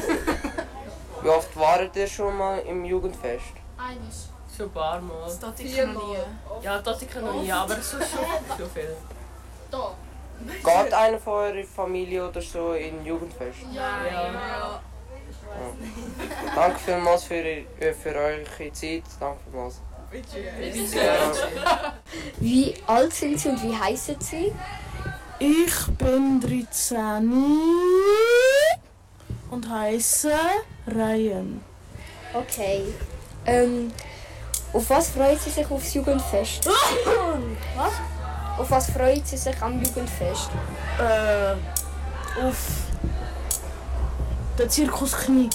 Wie 1.21 1.29
oft 1.29 1.55
wart 1.57 1.95
ihr 1.95 2.07
schon 2.07 2.37
mal 2.37 2.59
im 2.59 2.83
Jugendfest? 2.83 3.45
Eines. 3.77 4.29
Schon 4.61 4.69
ein 4.69 4.73
paar 4.73 5.01
Mal. 5.01 5.37
Das 5.39 5.59
ich 5.59 5.77
noch 5.77 6.07
nie. 6.07 6.17
Ja, 6.61 6.79
das 6.79 7.01
ich 7.01 7.15
noch 7.15 7.41
nie, 7.41 7.51
aber 7.51 7.77
ist 7.77 7.91
schon, 7.91 8.01
schon 8.01 8.69
viel. 8.69 8.95
Da. 9.71 9.95
Geht 10.63 10.93
einer 10.93 11.19
von 11.19 11.33
eurer 11.33 11.63
Familie 11.63 12.27
oder 12.27 12.41
so 12.41 12.73
in 12.73 13.03
Jugendfest? 13.03 13.59
Ja. 13.71 14.05
Ja. 14.05 14.31
ja. 14.31 14.81
Danke 16.55 16.79
vielmals 16.79 17.23
für, 17.23 17.35
äh, 17.35 17.65
für 17.93 18.15
eure 18.15 18.43
Zeit. 18.71 19.03
Danke 19.19 19.39
vielmals. 19.49 19.81
Wie 22.39 22.75
alt 22.85 23.13
sind 23.13 23.39
sie 23.39 23.49
und 23.49 23.63
wie 23.63 23.75
heißen 23.75 24.19
sie? 24.19 24.53
Ich 25.39 25.87
bin 25.97 26.39
13 26.39 27.31
und 29.49 29.69
heiße 29.69 30.33
Ryan. 30.87 31.63
Okay. 32.33 32.83
Ähm, 33.45 33.91
auf 34.73 34.89
was 34.89 35.09
freut 35.09 35.41
sie 35.41 35.49
sich 35.49 35.69
aufs 35.69 35.93
Jugendfest? 35.93 36.65
was? 37.75 37.93
Auf 38.57 38.71
was 38.71 38.91
freut 38.91 39.27
sie 39.27 39.37
sich 39.37 39.61
am 39.61 39.81
Jugendfest? 39.83 40.49
Äh, 40.99 42.45
auf 42.45 42.57
den 44.57 44.69
Zirkus 44.69 45.17
Knie. 45.17 45.49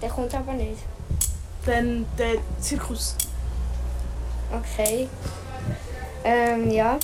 Der 0.00 0.10
kommt 0.10 0.34
aber 0.34 0.52
nicht. 0.52 0.82
Dann 1.66 2.06
der 2.18 2.36
Zirkus. 2.60 3.16
Okay. 4.52 5.08
Ähm, 6.24 6.70
ja. 6.70 6.98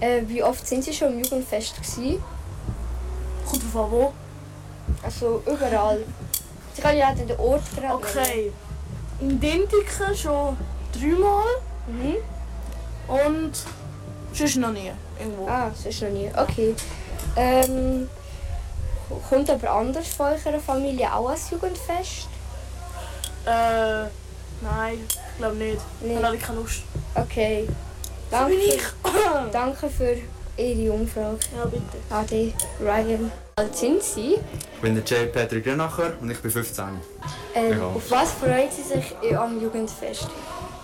Äh, 0.00 0.22
wie 0.26 0.42
oft 0.42 0.66
sind 0.66 0.84
Sie 0.84 0.92
schon 0.92 1.12
im 1.14 1.24
Jugendfest 1.24 1.76
gewesen? 1.76 2.22
Kommt 3.48 3.74
wo. 3.74 4.12
Also 5.02 5.42
überall. 5.46 6.04
Sie 6.74 6.82
können 6.82 6.98
ja 6.98 7.14
den 7.14 7.30
Ort 7.38 7.62
gerade 7.74 7.94
Okay. 7.94 8.52
In 9.22 9.38
Dintiken 9.38 10.16
schon 10.16 10.56
dreimal. 10.92 11.44
Mhm. 11.86 12.16
Und 13.06 13.52
sonst 14.32 14.56
noch 14.56 14.72
nie. 14.72 14.90
Irgendwo. 15.18 15.46
Ah, 15.46 15.70
ist 15.84 16.02
noch 16.02 16.08
nie. 16.08 16.28
Okay. 16.36 16.74
Ähm, 17.36 18.08
kommt 19.28 19.48
aber 19.48 19.70
anders 19.70 20.08
von 20.08 20.26
eurer 20.26 20.58
Familie 20.58 21.12
auch 21.14 21.28
als 21.28 21.50
Jugendfest? 21.50 22.26
Äh, 23.46 24.06
nein, 24.60 24.98
ich 25.06 25.38
glaube 25.38 25.54
nicht. 25.54 25.80
Nee. 26.00 26.14
Dann 26.16 26.26
habe 26.26 26.36
ich 26.36 26.42
keine 26.42 26.58
Lust. 26.58 26.82
Okay. 27.14 27.68
Danke, 28.28 28.54
ich. 28.54 28.82
danke 29.52 29.88
für 29.88 30.16
Ihre 30.62 30.92
Umfrage. 30.92 31.38
Ja, 31.56 31.64
bitte. 31.64 31.82
Ade, 32.10 32.52
Ryan. 32.80 33.30
Alt 33.56 33.76
sind 33.76 34.02
Sie? 34.02 34.36
Ich 34.74 34.80
bin 34.80 34.94
der 34.94 35.04
J. 35.04 35.30
Patrick 35.32 35.64
Grenacher 35.64 36.12
und 36.20 36.30
ich 36.30 36.38
bin 36.38 36.50
15. 36.50 36.84
Ähm, 37.54 37.78
Ja. 37.78 37.86
Auf 37.88 38.10
was 38.10 38.32
freuen 38.32 38.68
Sie 38.70 38.82
sich 38.82 39.36
am 39.36 39.60
Jugendfest? 39.60 40.28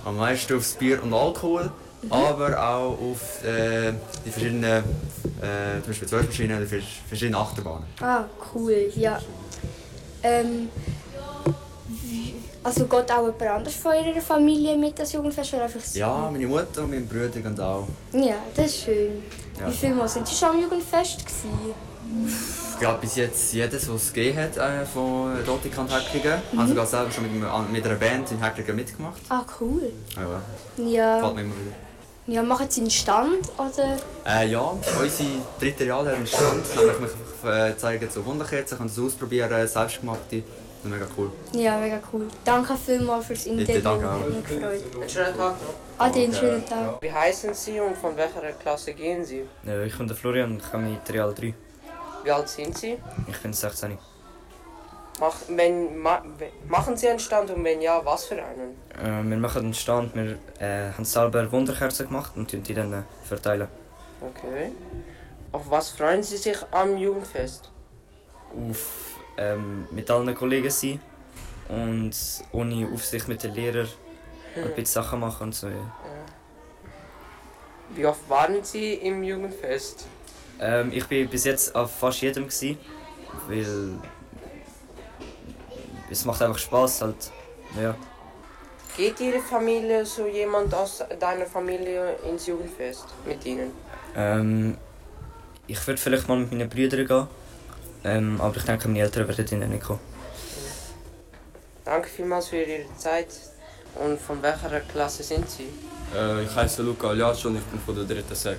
Am 0.04 0.16
meisten 0.16 0.56
aufs 0.56 0.74
Bier 0.74 1.02
und 1.02 1.12
Alkohol, 1.14 1.70
aber 2.10 2.58
auch 2.62 2.98
auf 3.00 3.44
äh, 3.44 3.92
die 4.24 4.30
verschiedenen, 4.30 4.64
äh, 4.64 5.80
zum 5.82 5.88
Beispiel 5.88 6.08
Zwölfmaschinen 6.08 6.58
oder 6.58 6.66
vers- 6.66 6.84
verschiedene 7.08 7.38
Achterbahnen. 7.38 7.84
Ah, 8.00 8.24
cool, 8.54 8.90
ja. 8.96 9.18
Ähm, 10.22 10.68
also 12.62 12.84
geht 12.86 13.10
auch 13.12 13.22
jemand 13.26 13.42
anders 13.42 13.74
von 13.74 13.92
Ihrer 13.94 14.20
Familie 14.20 14.76
mit 14.76 14.98
das 14.98 15.12
Jugendfest 15.12 15.54
oder 15.54 15.64
einfach 15.64 15.80
Sie? 15.80 15.98
Ja, 16.00 16.28
meine 16.30 16.46
Mutter 16.46 16.82
und 16.82 16.90
mein 16.90 17.06
Bruder 17.06 17.28
gehen 17.28 17.58
auch. 17.60 17.86
Ja, 18.12 18.34
das 18.54 18.66
ist 18.66 18.82
schön. 18.84 19.22
Ja. 19.60 19.68
Wie 19.68 19.76
viele 19.76 19.94
Mal 19.94 20.08
sind 20.08 20.26
Sie 20.28 20.34
schon 20.34 20.50
am 20.50 20.60
Jugendfest 20.60 21.18
gewesen? 21.18 21.74
Ich 22.72 22.78
glaube 22.78 23.00
bis 23.00 23.16
jetzt 23.16 23.52
jedes, 23.52 23.88
was 23.88 24.02
es 24.04 24.12
gegeben 24.12 24.38
hat 24.38 24.56
äh, 24.56 24.84
von 24.86 25.32
und 25.32 25.92
Häcklingen. 25.92 26.40
Mhm. 26.52 26.58
Also 26.58 26.74
gerade 26.74 26.86
selber 26.88 27.10
schon 27.10 27.24
mit, 27.24 27.72
mit 27.72 27.84
einer 27.84 27.94
Band 27.96 28.30
in 28.30 28.42
Häcklingen 28.42 28.76
mitgemacht. 28.76 29.20
Ah, 29.28 29.42
cool. 29.60 29.92
Ja, 30.16 30.84
Ja. 30.84 31.16
gefällt 31.16 31.34
mir 31.34 31.40
immer 31.42 31.54
wieder. 31.54 31.76
Ja, 32.34 32.42
machen 32.42 32.66
Sie 32.68 32.82
einen 32.82 32.90
Stand 32.90 33.38
oder? 33.56 33.96
Äh, 34.26 34.48
ja, 34.50 34.60
unsere 34.60 35.28
dritte 35.58 35.84
Jahr 35.84 36.00
haben 36.00 36.08
einen 36.16 36.26
Stand, 36.26 36.62
nämlich 36.76 37.10
wir 37.42 37.66
äh, 37.68 37.76
zeigen 37.76 38.08
so 38.10 38.24
Wunderkerzen, 38.24 38.76
können 38.76 38.90
das 38.94 38.98
ausprobieren, 39.02 39.66
selbstgemachte. 39.66 40.42
Mega 40.84 41.06
cool. 41.16 41.30
Ja, 41.52 41.76
mega 41.78 42.00
cool. 42.12 42.28
Danke 42.44 42.76
vielmals 42.76 43.26
fürs 43.26 43.46
Interview. 43.46 43.80
danke 43.80 44.08
auch. 44.08 44.20
Hat 44.20 44.28
mich 44.28 44.46
gefreut. 44.46 44.82
Einen 44.94 45.08
schönen 45.08 45.36
Tag 45.36 45.54
noch. 45.62 46.04
Ade, 46.04 46.20
einen 46.20 46.34
schönen 46.34 46.66
Tag. 46.66 47.02
Wie 47.02 47.12
heißen 47.12 47.54
Sie 47.54 47.80
und 47.80 47.96
von 47.96 48.16
welcher 48.16 48.52
Klasse 48.52 48.94
gehen 48.94 49.24
Sie? 49.24 49.42
Ja, 49.64 49.82
ich 49.82 49.96
bin 49.96 50.06
der 50.06 50.16
Florian 50.16 50.52
und 50.52 50.62
ich 50.62 50.70
komme 50.70 50.88
mit 50.88 51.12
Real 51.12 51.34
3. 51.34 51.54
Wie 52.24 52.30
alt 52.30 52.48
sind 52.48 52.76
Sie? 52.78 52.98
Ich 53.26 53.38
bin 53.38 53.52
16. 53.52 53.98
Mach, 55.20 55.34
wenn, 55.48 55.98
ma, 55.98 56.22
machen 56.68 56.96
Sie 56.96 57.08
einen 57.08 57.18
Stand 57.18 57.50
und 57.50 57.64
wenn 57.64 57.80
ja, 57.80 58.00
was 58.04 58.26
für 58.26 58.36
einen? 58.36 58.76
Äh, 58.94 59.28
wir 59.28 59.36
machen 59.36 59.64
einen 59.64 59.74
Stand, 59.74 60.14
wir 60.14 60.38
äh, 60.60 60.92
haben 60.92 61.04
selber 61.04 61.50
Wunderkerzen 61.50 62.06
gemacht 62.06 62.32
und 62.36 62.52
die 62.52 62.74
dann 62.74 62.92
äh, 62.92 63.02
verteilen. 63.24 63.66
Okay. 64.20 64.72
Auf 65.50 65.70
was 65.70 65.90
freuen 65.90 66.22
Sie 66.22 66.36
sich 66.36 66.56
am 66.70 66.96
Jugendfest? 66.96 67.70
Auf 68.70 69.07
ähm, 69.38 69.86
mit 69.90 70.10
allen 70.10 70.34
Kollegen 70.34 70.70
sein 70.70 71.00
und 71.68 72.12
ohne 72.52 72.88
Aufsicht 72.92 73.28
mit 73.28 73.42
den 73.42 73.54
Lehrern 73.54 73.88
ein 74.56 74.74
bisschen 74.74 74.86
Sachen 74.86 75.20
machen 75.20 75.44
und 75.44 75.54
so. 75.54 75.68
Ja. 75.68 75.92
Wie 77.94 78.04
oft 78.04 78.28
waren 78.28 78.62
Sie 78.62 78.94
im 78.94 79.22
Jugendfest? 79.22 80.06
Ähm, 80.60 80.90
ich 80.92 81.06
bin 81.06 81.28
bis 81.28 81.44
jetzt 81.44 81.74
auf 81.74 81.94
fast 81.94 82.20
jedem 82.20 82.48
gewesen, 82.48 82.78
weil 83.46 83.98
es 86.10 86.24
macht 86.24 86.42
einfach 86.42 86.58
Spaß 86.58 87.02
halt. 87.02 87.30
Ja. 87.80 87.94
Geht 88.96 89.20
Ihre 89.20 89.38
Familie, 89.38 90.04
so 90.04 90.26
jemand 90.26 90.74
aus 90.74 91.04
deiner 91.20 91.46
Familie 91.46 92.16
ins 92.28 92.46
Jugendfest 92.46 93.06
mit 93.24 93.46
Ihnen? 93.46 93.70
Ähm, 94.16 94.76
ich 95.68 95.86
würde 95.86 96.00
vielleicht 96.00 96.26
mal 96.26 96.38
mit 96.38 96.50
meinen 96.50 96.68
Brüdern 96.68 97.06
gehen, 97.06 97.26
ähm, 98.04 98.40
aber 98.40 98.56
ich 98.56 98.64
denke, 98.64 98.88
meine 98.88 99.00
Eltern 99.00 99.28
werden 99.28 99.60
dann 99.60 99.70
nicht 99.70 99.84
kommen. 99.84 100.00
Danke 101.84 102.08
vielmals 102.08 102.48
für 102.48 102.62
Ihre 102.62 102.84
Zeit. 102.96 103.28
Und 103.94 104.20
von 104.20 104.42
welcher 104.42 104.80
Klasse 104.80 105.22
sind 105.22 105.48
Sie? 105.48 105.68
Äh, 106.14 106.44
ich 106.44 106.54
heiße 106.54 106.82
Luca 106.82 107.08
Aljaccio 107.08 107.50
und 107.50 107.56
ich 107.56 107.64
bin 107.64 107.80
von 107.80 107.94
der 107.94 108.04
dritten 108.04 108.34
Sek. 108.34 108.58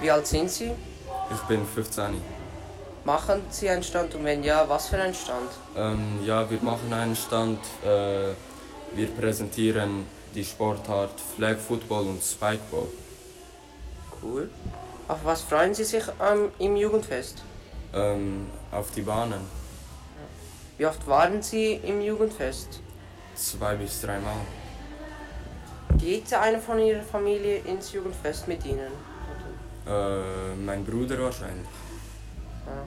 Wie 0.00 0.10
alt 0.10 0.26
sind 0.26 0.50
Sie? 0.50 0.72
Ich 1.30 1.40
bin 1.42 1.66
15. 1.66 2.20
Machen 3.04 3.42
Sie 3.50 3.68
einen 3.68 3.82
Stand 3.82 4.14
und 4.14 4.24
wenn 4.24 4.42
ja, 4.42 4.68
was 4.68 4.88
für 4.88 4.96
einen 4.96 5.14
Stand? 5.14 5.50
Ähm, 5.76 6.18
ja, 6.24 6.48
wir 6.50 6.60
machen 6.62 6.92
einen 6.92 7.16
Stand. 7.16 7.60
Äh, 7.84 8.32
wir 8.94 9.08
präsentieren 9.18 10.06
die 10.34 10.44
Sportart 10.44 11.20
Flag 11.36 11.56
Football 11.58 12.06
und 12.06 12.22
Spikeball. 12.22 12.88
Cool. 14.22 14.50
Auf 15.08 15.18
was 15.24 15.42
freuen 15.42 15.74
Sie 15.74 15.84
sich 15.84 16.04
ähm, 16.20 16.50
im 16.58 16.76
Jugendfest? 16.76 17.42
Ähm, 17.94 18.46
auf 18.70 18.90
die 18.90 19.02
Bahnen. 19.02 19.40
Wie 20.76 20.86
oft 20.86 21.06
waren 21.06 21.42
Sie 21.42 21.74
im 21.74 22.00
Jugendfest? 22.00 22.80
Zwei 23.34 23.74
bis 23.76 24.00
dreimal. 24.00 24.36
Geht 25.96 26.32
einer 26.34 26.58
von 26.58 26.78
Ihrer 26.78 27.02
Familie 27.02 27.58
ins 27.58 27.92
Jugendfest 27.92 28.46
mit 28.46 28.64
Ihnen? 28.64 28.92
Äh, 29.86 30.54
mein 30.64 30.84
Bruder 30.84 31.18
wahrscheinlich. 31.18 31.66
Ja. 32.66 32.84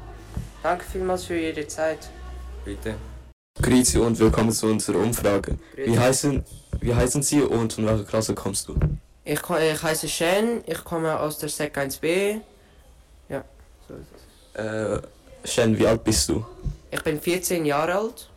Danke 0.61 0.85
vielmals 0.85 1.25
für 1.25 1.37
Ihre 1.37 1.65
Zeit. 1.67 2.09
Bitte. 2.63 2.95
Grüezi 3.61 3.97
und 3.97 4.17
willkommen 4.19 4.51
zu 4.51 4.67
unserer 4.67 4.99
Umfrage. 4.99 5.57
Wie 5.75 5.97
heißen, 5.97 6.45
wie 6.79 6.93
heißen 6.93 7.23
Sie 7.23 7.41
und 7.41 7.73
von 7.73 7.87
welcher 7.87 8.05
Klasse 8.05 8.35
kommst 8.35 8.67
du? 8.67 8.75
Ich, 9.25 9.41
ich 9.41 9.83
heiße 9.83 10.07
Shen, 10.07 10.63
ich 10.65 10.83
komme 10.83 11.19
aus 11.19 11.39
der 11.39 11.49
Sek 11.49 11.77
1b. 11.77 12.39
Ja, 13.29 13.43
so 13.87 13.95
ist 13.95 14.07
es. 14.15 14.30
Äh, 14.53 14.99
Shen, 15.43 15.77
wie 15.77 15.87
alt 15.87 16.03
bist 16.03 16.29
du? 16.29 16.45
Ich 16.91 17.01
bin 17.03 17.19
14 17.19 17.65
Jahre 17.65 17.95
alt. 17.95 18.29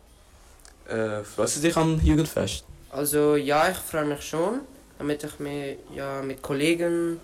Äh, 0.87 1.23
freust 1.23 1.57
du 1.57 1.61
dich 1.61 1.75
am 1.75 1.99
Jugendfest? 2.03 2.63
Also 2.91 3.35
ja, 3.35 3.69
ich 3.69 3.77
freue 3.77 4.05
mich 4.05 4.21
schon, 4.21 4.61
damit 4.97 5.23
ich 5.23 5.39
mich 5.39 5.77
ja, 5.93 6.21
mit 6.21 6.41
Kollegen 6.41 7.19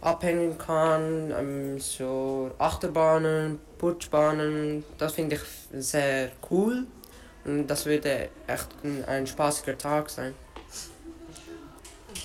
abhängen 0.00 0.58
kann. 0.58 1.32
Ähm, 1.36 1.80
so 1.80 2.50
Achterbahnen, 2.58 3.58
Putschbahnen, 3.78 4.84
das 4.98 5.14
finde 5.14 5.36
ich 5.36 5.82
sehr 5.82 6.30
cool. 6.50 6.86
Und 7.44 7.66
das 7.66 7.86
würde 7.86 8.28
echt 8.46 8.68
ein, 8.84 9.04
ein 9.06 9.26
spaßiger 9.26 9.78
Tag 9.78 10.10
sein. 10.10 10.34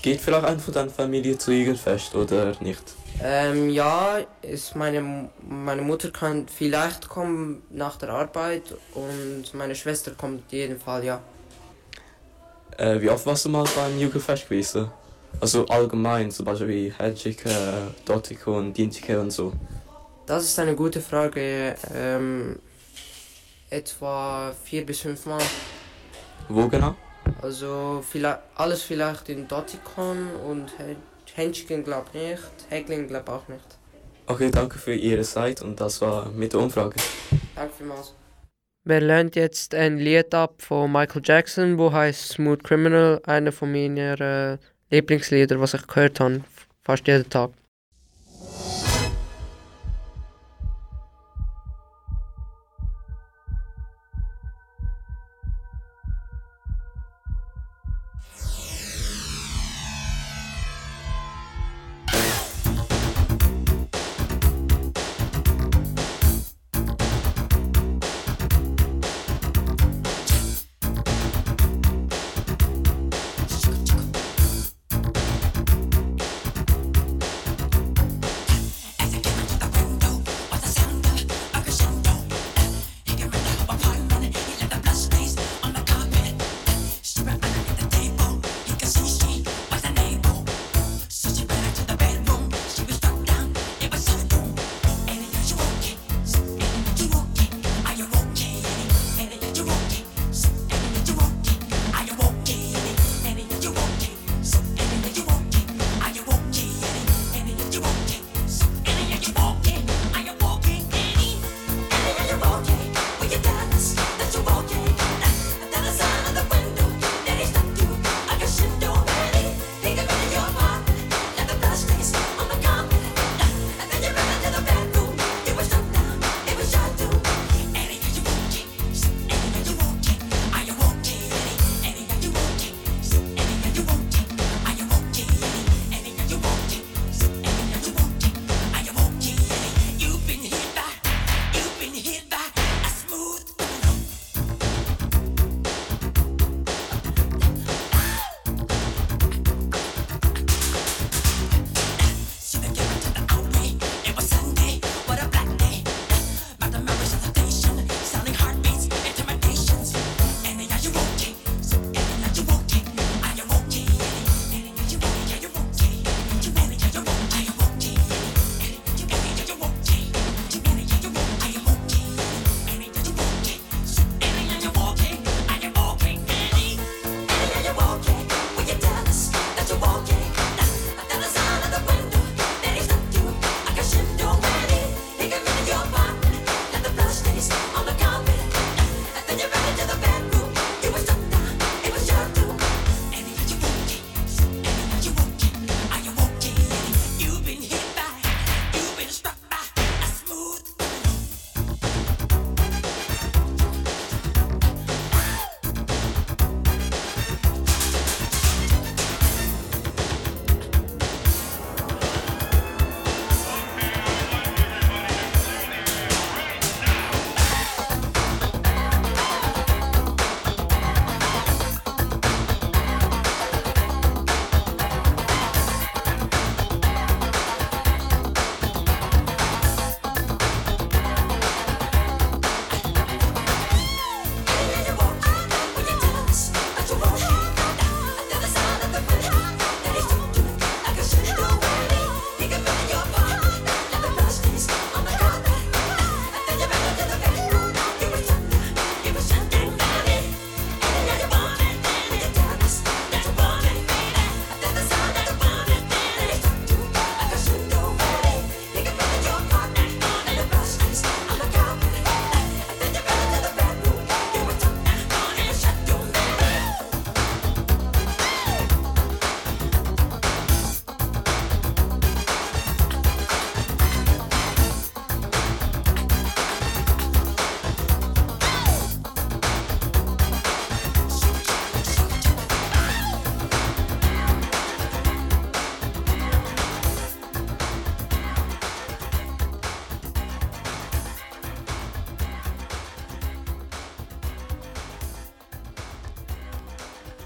Geht 0.02 0.20
vielleicht 0.20 0.46
einer 0.46 0.60
von 0.60 0.74
deiner 0.74 0.92
Familie 0.92 1.38
zu 1.38 1.52
Jugendfest 1.54 2.14
oder 2.14 2.54
nicht? 2.60 2.84
Ähm, 3.22 3.70
ja, 3.70 4.20
ist 4.42 4.76
meine, 4.76 5.30
meine 5.48 5.82
Mutter 5.82 6.12
kann 6.12 6.48
vielleicht 6.48 7.08
kommen 7.08 7.64
nach 7.70 7.98
der 7.98 8.10
Arbeit 8.10 8.76
und 8.94 9.54
meine 9.54 9.76
Schwester 9.76 10.12
kommt 10.12 10.52
jeden 10.52 10.80
Fall, 10.80 11.04
ja. 11.06 11.22
Äh, 12.78 13.00
wie 13.02 13.10
oft 13.10 13.26
warst 13.26 13.46
du 13.46 13.50
mal 13.50 13.66
beim 13.76 13.98
Jugendfest 14.00 14.50
gewesen? 14.50 14.90
Also 15.40 15.66
allgemein, 15.68 16.32
zum 16.32 16.46
Beispiel 16.46 16.68
wie 16.68 16.94
Hedgike, 16.98 17.50
Dotiko 18.06 18.58
und 18.58 18.78
Dintike 18.78 19.20
und 19.20 19.32
so. 19.32 19.54
Das 20.26 20.44
ist 20.44 20.58
eine 20.60 20.76
gute 20.76 21.02
Frage. 21.02 21.76
Ähm, 21.94 22.60
etwa 23.70 24.54
vier 24.64 24.86
bis 24.86 25.00
fünf 25.00 25.26
Mal. 25.26 25.42
Wo 26.50 26.68
genau? 26.68 26.96
Also 27.42 28.04
vielleicht, 28.08 28.40
alles 28.56 28.84
vielleicht 28.84 29.30
in 29.30 29.48
Dotikon 29.48 30.30
und 30.48 30.72
Henschken 31.36 31.84
glaube 31.84 32.10
nicht, 32.14 32.42
Hägling 32.70 33.08
glaube 33.08 33.32
auch 33.32 33.48
nicht. 33.48 33.66
Okay, 34.28 34.52
danke 34.52 34.78
für 34.78 34.94
Ihre 34.94 35.24
Zeit 35.24 35.62
und 35.62 35.80
das 35.82 36.00
war 36.02 36.30
mit 36.30 36.54
der 36.54 36.62
Umfrage. 36.62 36.96
Danke 37.56 37.74
vielmals. 37.78 38.14
Wir 38.86 39.00
lernen 39.00 39.32
jetzt 39.34 39.74
ein 39.76 39.98
Lied 39.98 40.34
ab 40.34 40.62
von 40.62 40.92
Michael 40.92 41.22
Jackson, 41.24 41.78
wo 41.78 41.92
heißt 41.92 42.34
Smooth 42.34 42.64
Criminal, 42.64 43.22
einer 43.26 43.52
von 43.52 43.72
meinen 43.72 43.98
äh, 43.98 44.58
Lieblingslieder, 44.92 45.60
was 45.60 45.74
ich 45.74 45.88
gehört 45.88 46.20
habe, 46.20 46.42
fast 46.84 47.08
jeden 47.08 47.30
Tag. 47.30 47.52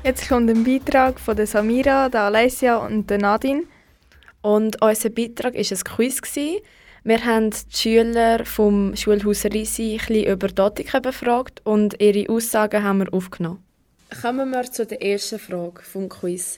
Jetzt 0.07 0.29
kommt 0.29 0.49
ein 0.49 0.63
Beitrag 0.63 1.19
von 1.19 1.35
der 1.35 1.47
Samira, 1.47 2.07
der 2.07 2.21
Alessia 2.21 2.77
und 2.77 3.09
der 3.09 3.17
Nadine. 3.17 3.63
Und 4.41 4.81
unser 4.81 5.09
Beitrag 5.09 5.53
war 5.53 5.59
ein 5.59 5.83
Quiz. 5.83 6.21
Gewesen. 6.21 6.61
Wir 7.03 7.25
haben 7.25 7.49
die 7.49 7.77
Schüler 7.77 8.45
vom 8.45 8.95
Schulhaus 8.95 9.43
Risi 9.43 9.99
ein 9.99 10.07
bisschen 10.07 10.31
über 10.31 10.47
Dotiken 10.47 11.01
befragt 11.01 11.59
und 11.65 12.01
ihre 12.01 12.31
Aussagen 12.31 12.83
haben 12.83 12.99
wir 12.99 13.13
aufgenommen. 13.13 13.61
Kommen 14.21 14.49
wir 14.51 14.71
zu 14.71 14.85
der 14.85 15.03
ersten 15.03 15.39
Frage 15.39 15.81
vom 15.81 16.07
Quiz. 16.07 16.57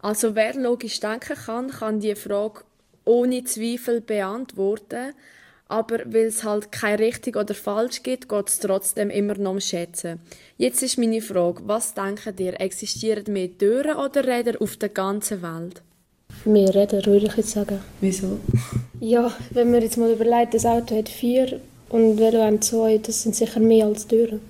Also 0.00 0.34
wer 0.34 0.52
logisch 0.52 1.00
denken 1.00 1.38
kann, 1.46 1.70
kann 1.70 1.98
die 1.98 2.14
Frage 2.14 2.60
ohne 3.06 3.42
Zweifel 3.44 4.02
beantworten. 4.02 5.14
Aber 5.72 6.00
weil 6.04 6.26
es 6.26 6.44
halt 6.44 6.70
kein 6.70 6.96
richtig 6.96 7.34
oder 7.34 7.54
falsch 7.54 8.02
gibt, 8.02 8.28
geht 8.28 8.46
es 8.46 8.58
trotzdem 8.58 9.08
immer 9.08 9.38
noch 9.38 9.52
um 9.52 9.60
Schätzen. 9.60 10.20
Jetzt 10.58 10.82
ist 10.82 10.98
meine 10.98 11.22
Frage, 11.22 11.62
was 11.64 11.94
denken 11.94 12.34
ihr, 12.36 12.60
existieren 12.60 13.24
mehr 13.32 13.56
Türen 13.56 13.96
oder 13.96 14.22
Räder 14.26 14.60
auf 14.60 14.76
der 14.76 14.90
ganzen 14.90 15.40
Welt? 15.40 15.80
Mehr 16.44 16.74
Räder, 16.74 17.02
würde 17.06 17.24
ich 17.24 17.36
jetzt 17.38 17.52
sagen. 17.52 17.80
Wieso? 18.02 18.38
Ja, 19.00 19.32
wenn 19.52 19.70
man 19.70 19.80
jetzt 19.80 19.96
mal 19.96 20.12
überlegt, 20.12 20.52
das 20.52 20.66
Auto 20.66 20.94
hat 20.94 21.08
vier 21.08 21.58
und 21.88 22.18
Velo 22.18 22.42
hat 22.42 22.62
zwei, 22.62 22.98
das 22.98 23.22
sind 23.22 23.34
sicher 23.34 23.60
mehr 23.60 23.86
als 23.86 24.06
Türen. 24.06 24.40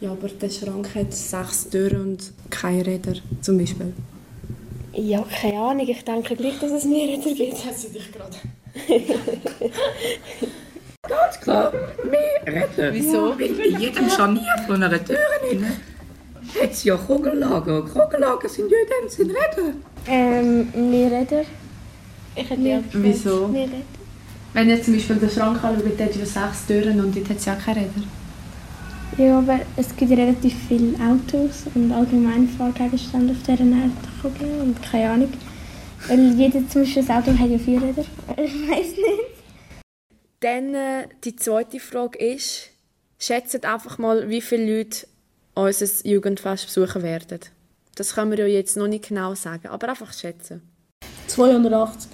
Ja, 0.00 0.12
aber 0.12 0.28
der 0.28 0.48
Schrank 0.48 0.94
hat 0.94 1.12
sechs 1.12 1.68
Türen 1.68 2.00
und 2.00 2.32
keine 2.48 2.86
Räder, 2.86 3.16
zum 3.42 3.58
Beispiel. 3.58 3.92
Ja, 4.94 5.22
keine 5.42 5.58
Ahnung, 5.58 5.86
ich 5.86 6.02
denke 6.04 6.34
gleich, 6.36 6.58
dass 6.58 6.72
es 6.72 6.84
mehr 6.86 7.06
Räder 7.06 7.34
gibt. 7.34 7.58
Das 7.68 7.82
sehe 7.82 7.90
ich 7.92 8.10
gerade. 8.10 8.38
Ganz 11.10 11.40
klar, 11.40 11.72
mehr 12.08 12.54
Räder. 12.54 12.94
Wieso? 12.94 13.36
Weil 13.36 13.60
in 13.60 13.80
jedem 13.80 14.08
Scharnier 14.08 14.56
von 14.66 14.80
einer 14.80 15.04
Tür 15.04 15.16
drin 15.40 15.66
hat 16.60 16.70
es 16.70 16.84
ja 16.84 16.96
Kugellager. 16.96 17.82
Kugellager 17.82 18.48
sind 18.48 18.70
ja 18.70 18.76
in 18.78 18.88
dem 18.88 19.08
Sinn 19.08 19.30
Räder. 19.30 19.72
Ähm, 20.06 20.68
mehr 20.90 21.10
Räder. 21.10 21.42
Ich 22.36 22.48
hätte 22.48 22.62
ja 22.62 22.80
Wieso? 22.92 23.48
Mehr 23.48 23.64
Räder. 23.64 23.82
Wenn 24.52 24.70
ihr 24.70 24.82
zum 24.82 24.94
Beispiel 24.94 25.16
den 25.16 25.30
Schrank 25.30 25.64
anschaut, 25.64 25.98
der 25.98 26.06
hat 26.06 26.14
ja 26.14 26.24
sechs 26.24 26.66
Türen 26.66 27.00
und 27.00 27.16
dort 27.16 27.28
hat 27.28 27.36
es 27.38 27.44
ja 27.44 27.54
keine 27.56 27.80
Räder. 27.80 28.02
Ja, 29.18 29.38
aber 29.38 29.60
es 29.76 29.94
gibt 29.96 30.12
relativ 30.12 30.54
viele 30.68 30.94
Autos 30.94 31.64
und 31.74 31.90
allgemein 31.92 32.48
Fahrgegenstände 32.48 33.32
auf 33.32 33.38
dieser 33.40 33.64
Erde 33.64 34.62
und 34.62 34.76
keine 34.82 35.10
Ahnung. 35.10 35.32
Weil 36.06 36.32
jeder 36.34 36.60
zum 36.68 36.82
Beispiel 36.82 37.04
das 37.04 37.16
Auto 37.16 37.36
hat 37.36 37.50
ja 37.50 37.58
vier 37.58 37.82
Räder. 37.82 38.04
Ich 38.36 38.70
weiß 38.70 38.96
nicht. 38.96 39.39
Dann 40.40 40.74
äh, 40.74 41.06
die 41.24 41.36
zweite 41.36 41.78
Frage 41.78 42.18
ist, 42.18 42.70
schätzt 43.18 43.64
einfach 43.66 43.98
mal, 43.98 44.30
wie 44.30 44.40
viele 44.40 44.78
Leute 44.78 45.06
unser 45.54 45.86
Jugendfest 46.08 46.66
besuchen 46.66 47.02
werden. 47.02 47.40
Das 47.94 48.14
können 48.14 48.30
wir 48.30 48.38
ja 48.38 48.46
jetzt 48.46 48.78
noch 48.78 48.88
nicht 48.88 49.08
genau 49.08 49.34
sagen, 49.34 49.68
aber 49.68 49.90
einfach 49.90 50.14
schätzen. 50.14 50.62
280. 51.26 52.10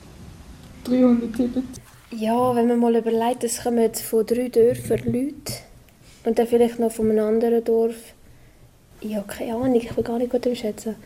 370. 0.85 1.63
Ja, 2.11 2.55
wenn 2.57 2.67
man 2.67 2.81
mal 2.81 2.97
überlegt, 2.97 3.45
es 3.45 3.63
kommen 3.63 3.95
von 3.95 4.27
drei 4.27 4.49
Dörfern 4.49 5.05
Leute 5.05 5.53
und 6.25 6.39
dann 6.39 6.47
vielleicht 6.49 6.81
noch 6.81 6.91
von 6.91 7.11
einem 7.11 7.27
anderen 7.27 7.63
Dorf. 7.63 8.15
Ja, 9.01 9.23
keine 9.23 9.55
Ahnung, 9.55 9.75
ich 9.77 9.97
will 9.97 10.03
gar 10.03 10.19
nicht 10.19 10.33
gut 10.33 10.49
schätzen. 10.57 10.97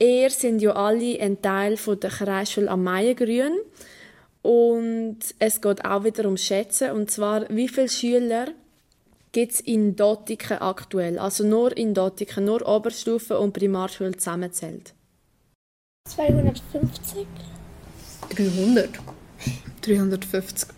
Ihr 0.00 0.30
sind 0.30 0.60
ja 0.60 0.72
alle 0.72 1.20
ein 1.20 1.40
Teil 1.40 1.76
von 1.76 2.00
der 2.00 2.10
Kreisschule 2.10 2.68
am 2.68 2.82
Maiengrün 2.82 3.52
und 4.46 5.18
es 5.40 5.60
geht 5.60 5.84
auch 5.84 6.04
wieder 6.04 6.28
um 6.28 6.36
Schätzen 6.36 6.92
und 6.92 7.10
zwar 7.10 7.48
wie 7.48 7.68
viele 7.68 7.88
Schüler 7.88 8.46
gibt 9.32 9.54
es 9.54 9.60
in 9.60 9.96
Dottiken 9.96 10.58
aktuell, 10.58 11.18
also 11.18 11.42
nur 11.42 11.76
in 11.76 11.94
Dottiken, 11.94 12.44
nur 12.44 12.66
Oberstufe 12.66 13.40
und 13.40 13.52
Primarschule 13.52 14.16
zusammenzählt. 14.16 14.94
250. 16.08 17.26
300. 18.36 18.88
350. 19.82 20.68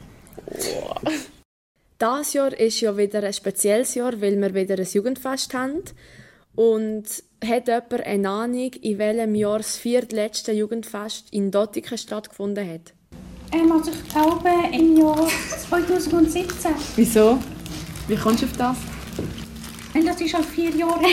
Das 1.98 2.32
Jahr 2.32 2.58
ist 2.58 2.80
ja 2.80 2.96
wieder 2.96 3.22
ein 3.22 3.32
spezielles 3.34 3.94
Jahr, 3.94 4.18
weil 4.20 4.40
wir 4.40 4.54
wieder 4.54 4.78
ein 4.78 4.88
Jugendfest 4.90 5.52
haben. 5.52 5.82
Und 6.54 7.04
hat 7.44 7.68
jemand 7.68 7.92
eine 7.92 8.28
Ahnung, 8.28 8.72
in 8.72 8.98
welchem 8.98 9.34
Jahr 9.34 9.58
das 9.58 9.76
viertletzte 9.76 10.52
Jugendfest 10.52 11.32
in 11.32 11.50
Dottiken 11.50 11.98
stattgefunden 11.98 12.68
hat? 12.68 12.94
Ähm, 13.52 13.72
also 13.72 13.90
ich 13.90 14.08
glaube 14.08 14.48
im 14.72 14.96
Jahr 14.96 15.28
2017. 15.68 16.70
Wieso? 16.96 17.38
Wie 18.06 18.16
kommst 18.16 18.42
du 18.42 18.46
auf 18.46 18.56
das? 18.56 18.76
Und 19.94 20.06
das 20.06 20.20
ist 20.20 20.30
schon 20.30 20.44
vier 20.44 20.70
Jahre. 20.70 21.04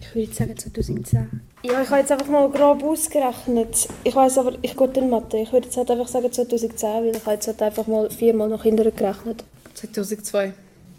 Ich 0.00 0.14
würde 0.14 0.32
sagen 0.32 0.56
2010. 0.56 1.42
Ja, 1.64 1.82
ich 1.82 1.88
habe 1.88 2.00
jetzt 2.00 2.12
einfach 2.12 2.28
mal 2.28 2.48
grob 2.48 2.82
ausgerechnet. 2.82 3.88
Ich 4.04 4.14
weiß 4.14 4.38
aber, 4.38 4.56
ich 4.62 4.76
gehe 4.76 4.92
in 4.94 5.10
Mathe. 5.10 5.38
Ich 5.38 5.52
würde 5.52 5.66
jetzt 5.66 5.76
halt 5.76 5.90
einfach 5.90 6.08
sagen 6.08 6.32
2010, 6.32 6.88
weil 6.88 7.16
ich 7.16 7.22
habe 7.22 7.32
jetzt 7.32 7.46
halt 7.48 7.60
einfach 7.62 7.86
mal 7.86 8.08
viermal 8.10 8.48
nach 8.48 8.62
hinten 8.62 8.84
gerechnet. 8.94 9.44
2002. 9.74 10.54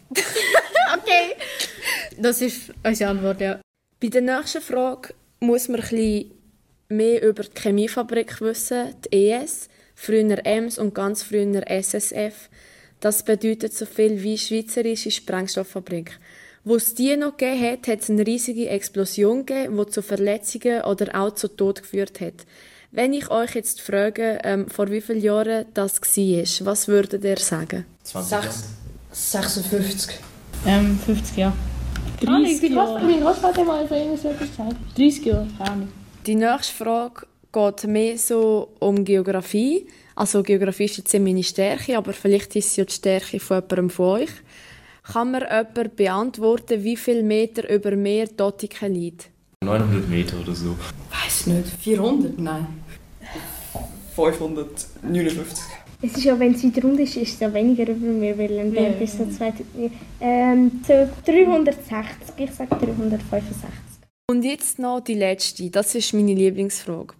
okay. 0.13 1.35
Das 2.17 2.41
ist 2.41 2.73
unsere 2.83 3.09
Antwort, 3.09 3.41
ja. 3.41 3.59
Bei 4.01 4.07
der 4.07 4.21
nächsten 4.21 4.61
Frage 4.61 5.13
muss 5.39 5.67
man 5.69 5.79
ein 5.79 5.89
bisschen 5.89 6.31
mehr 6.89 7.23
über 7.23 7.43
die 7.43 7.61
Chemiefabrik 7.61 8.41
wissen, 8.41 8.95
die 9.05 9.31
ES, 9.31 9.69
früher 9.99 10.45
EMS 10.45 10.77
und 10.77 10.95
ganz 10.95 11.23
früher 11.23 11.69
SSF. 11.69 12.49
Das 13.01 13.23
bedeutet 13.23 13.73
so 13.73 13.85
viel 13.85 14.23
wie 14.23 14.37
Schweizerische 14.37 15.11
Sprengstofffabrik. 15.11 16.17
Wo 16.63 16.75
es 16.75 16.95
die 16.95 17.17
noch 17.17 17.35
gegeben 17.37 17.71
hat, 17.71 17.87
hat 17.87 17.99
es 18.01 18.09
eine 18.09 18.25
riesige 18.25 18.69
Explosion 18.69 19.45
gegeben, 19.45 19.77
die 19.77 19.91
zu 19.91 20.01
Verletzungen 20.01 20.83
oder 20.83 21.19
auch 21.19 21.33
zu 21.35 21.49
Tod 21.49 21.81
geführt 21.81 22.21
hat. 22.21 22.45
Wenn 22.91 23.13
ich 23.13 23.29
euch 23.29 23.55
jetzt 23.55 23.81
frage, 23.81 24.39
ähm, 24.43 24.67
vor 24.69 24.89
wie 24.89 25.01
vielen 25.01 25.21
Jahren 25.21 25.65
das 25.73 26.01
war, 26.01 26.65
was 26.65 26.87
würdet 26.87 27.23
ihr 27.23 27.37
sagen? 27.37 27.85
56. 29.11 30.17
Ähm, 30.65 30.97
50 31.05 31.37
Jahre. 31.37 31.53
30 32.21 32.61
Mein 32.61 32.73
Jahre. 32.73 33.03
Mein 33.05 33.21
Großvater 33.21 33.63
mal 33.63 33.87
für 33.87 33.95
irgendwas 33.95 34.39
gesagt. 34.39 34.75
30 34.97 35.25
Jahre, 35.25 35.47
keine 35.57 35.71
Ahnung. 35.71 35.89
Die 36.25 36.35
nächste 36.35 36.73
Frage 36.73 37.27
geht 37.51 37.83
mehr 37.85 38.17
so 38.17 38.69
um 38.79 39.03
Geografie. 39.03 39.87
Also 40.15 40.43
Geografie 40.43 40.85
ist 40.85 40.97
jetzt 40.97 41.13
meine 41.13 41.43
Stärke, 41.43 41.97
aber 41.97 42.13
vielleicht 42.13 42.55
ist 42.55 42.67
es 42.67 42.75
ja 42.75 42.85
die 42.85 42.93
Stärke 42.93 43.39
von 43.39 43.57
jemandem 43.57 43.89
von 43.89 44.21
euch. 44.21 44.29
Kann 45.03 45.31
mir 45.31 45.41
jemand 45.41 45.95
beantworten, 45.95 46.83
wie 46.83 46.97
viele 46.97 47.23
Meter 47.23 47.69
über 47.73 47.95
Meer 47.95 48.27
Dottiken 48.27 48.93
liegt? 48.93 49.29
900 49.63 50.07
Meter 50.07 50.39
oder 50.39 50.53
so. 50.53 50.75
Weiß 51.09 51.47
nicht. 51.47 51.67
400? 51.81 52.39
Nein. 52.39 52.67
559. 54.15 55.63
Es 56.01 56.15
ist 56.15 56.23
ja, 56.23 56.39
wenn 56.39 56.53
es 56.53 56.63
weiter 56.63 56.81
runter 56.81 57.03
ist, 57.03 57.17
ist 57.17 57.33
es 57.33 57.39
ja 57.39 57.53
weniger 57.53 57.89
über 57.89 58.07
mir, 58.07 58.37
weil 58.37 58.55
dann 58.55 58.73
Ja, 58.73 58.89
bis 58.91 59.17
so 59.17 59.25
zwei, 59.25 59.53
ähm, 60.21 60.81
so 60.87 61.09
360, 61.25 62.35
ich 62.37 62.51
sage 62.51 62.69
365. 62.69 63.69
Und 64.29 64.43
jetzt 64.43 64.79
noch 64.79 65.01
die 65.01 65.15
letzte, 65.15 65.69
das 65.69 65.95
ist 65.95 66.13
meine 66.13 66.33
Lieblingsfrage. 66.33 67.15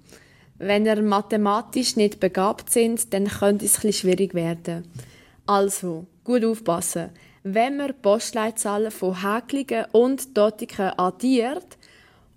Wenn 0.60 0.86
ihr 0.86 1.02
mathematisch 1.02 1.96
nicht 1.96 2.20
begabt 2.20 2.70
sind, 2.70 3.14
dann 3.14 3.28
könnte 3.28 3.66
es 3.66 3.76
bisschen 3.76 3.94
schwierig 3.94 4.34
werden. 4.34 4.86
Also, 5.46 6.06
gut 6.26 6.44
aufpassen. 6.44 7.10
Wenn 7.44 7.78
man 7.78 7.94
Postleitzahlen 8.02 8.92
von 8.92 9.24
Häklingen 9.24 9.86
und 9.94 10.38
Dottiken 10.38 10.92
addiert 10.98 11.78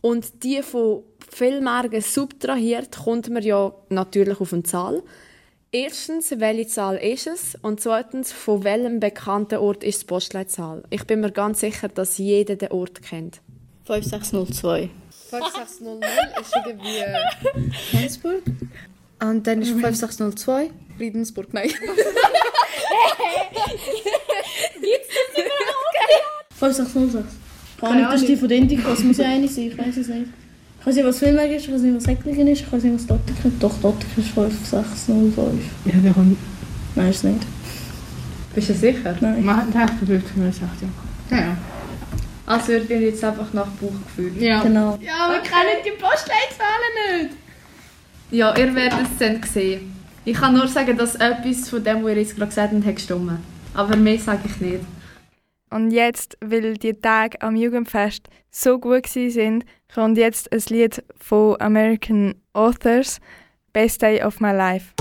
und 0.01 0.45
die 0.45 0.63
von 0.63 1.03
Villmergen 1.29 2.01
subtrahiert, 2.01 2.97
kommt 3.05 3.29
man 3.29 3.43
ja 3.43 3.75
natürlich 3.89 4.41
auf 4.41 4.53
eine 4.53 4.63
Zahl. 4.63 5.03
Erstens, 5.73 6.33
welche 6.39 6.69
Zahl 6.69 6.97
ist 6.97 7.27
es? 7.27 7.57
Und 7.61 7.81
zweitens, 7.81 8.31
von 8.31 8.63
welchem 8.63 9.01
bekannten 9.01 9.59
Ort 9.59 9.83
ist 9.83 10.03
die 10.03 10.07
Postleitzahl? 10.07 10.85
Ich 10.91 11.07
bin 11.07 11.21
mir 11.21 11.33
ganz 11.33 11.61
sicher, 11.61 11.89
dass 11.89 12.19
jeder 12.19 12.57
den 12.57 12.71
Ort 12.71 13.03
kennt. 13.03 13.41
5602. 13.87 14.91
5600 15.33 16.11
ist 16.41 16.53
irgendwie 16.67 17.05
Flensburg. 17.91 18.43
Und 19.21 19.47
dann 19.47 19.63
ist 19.63 19.71
5602. 19.71 20.71
Friedensburg, 20.99 21.55
nein. 21.55 21.69
Gibt's 21.69 21.79
das 25.09 25.45
überhaupt? 25.45 25.97
5606. 26.59 27.25
Keine 27.81 27.93
Kann 27.93 27.99
ich 27.99 28.05
das 28.05 28.15
Ahnung. 28.15 28.27
die 28.27 28.37
von 28.37 28.51
Identico? 28.51 28.91
Das 28.91 29.01
muss 29.01 29.17
ja 29.17 29.27
eine 29.27 29.49
sein, 29.49 29.65
ich 29.69 29.79
weiß 29.79 29.97
es 29.97 30.09
nicht. 30.09 30.27
Ich 30.81 30.87
weiß 30.87 30.97
nicht, 30.97 31.07
was 31.07 31.19
Filmberg 31.19 31.51
ist, 31.51 31.67
ich 31.67 31.73
weiß 31.73 31.81
nicht, 31.81 31.97
was 31.97 32.05
Säcklingen 32.05 32.49
ist, 32.49 32.61
ich 32.61 32.73
weiß 32.73 32.83
nicht, 32.83 32.95
was 32.95 33.07
Dottiken 33.07 33.53
ist. 33.53 33.63
Doch, 33.63 33.75
Dottiken 33.81 34.23
ist 34.23 34.31
5605. 34.33 35.65
Ja, 35.87 36.03
wir 36.03 36.11
haben... 36.15 36.37
Nein, 36.95 37.09
ist 37.11 37.25
nicht. 37.25 37.41
Bist 38.55 38.69
du 38.69 38.75
sicher? 38.75 39.17
Nein. 39.21 39.45
Man 39.45 39.73
hat 39.73 40.07
wirklich 40.07 40.37
mir 40.37 40.49
gesagt, 40.49 40.83
ja. 40.83 40.89
Ja, 41.37 41.43
ja. 41.45 41.57
Also 42.47 42.73
ihr 42.73 42.85
bin 42.85 43.03
jetzt 43.03 43.23
einfach 43.23 43.53
nach 43.53 43.69
Bauchgefühl. 43.69 44.43
Ja. 44.43 44.63
Genau. 44.63 44.99
Ja, 45.01 45.31
wir 45.31 45.41
kennen 45.41 45.83
die 45.85 45.91
Postleitzahlen 45.91 47.29
nicht. 47.29 47.37
Ja, 48.31 48.57
ihr 48.57 48.75
werdet 48.75 49.03
es 49.03 49.19
dann 49.19 49.43
sehen. 49.43 49.95
Ich 50.25 50.35
kann 50.37 50.55
nur 50.55 50.69
sagen, 50.69 50.97
dass 50.97 51.17
etwas 51.17 51.69
von 51.69 51.83
dem, 51.83 52.03
was 52.03 52.11
ihr 52.11 52.19
jetzt 52.19 52.37
gerade 52.37 52.49
gesagt 52.49 52.73
habt, 52.73 52.87
hat 52.87 52.95
gestimmt. 52.95 53.41
Aber 53.75 53.97
mehr 53.97 54.19
sage 54.19 54.43
ich 54.47 54.61
nicht. 54.61 54.85
Und 55.71 55.91
jetzt, 55.91 56.37
weil 56.41 56.75
die 56.75 56.95
Tage 56.95 57.41
am 57.41 57.57
Jugendfest 57.57 58.29
so 58.51 58.79
gut 58.79 59.07
sind, 59.07 59.65
kommt 59.93 60.19
jetzt 60.19 60.53
ein 60.53 60.63
Lied 60.69 61.03
von 61.19 61.61
American 61.61 62.35
Authors, 62.53 63.19
Best 63.73 64.03
Day 64.03 64.23
of 64.23 64.41
My 64.41 64.53
Life. 64.53 64.93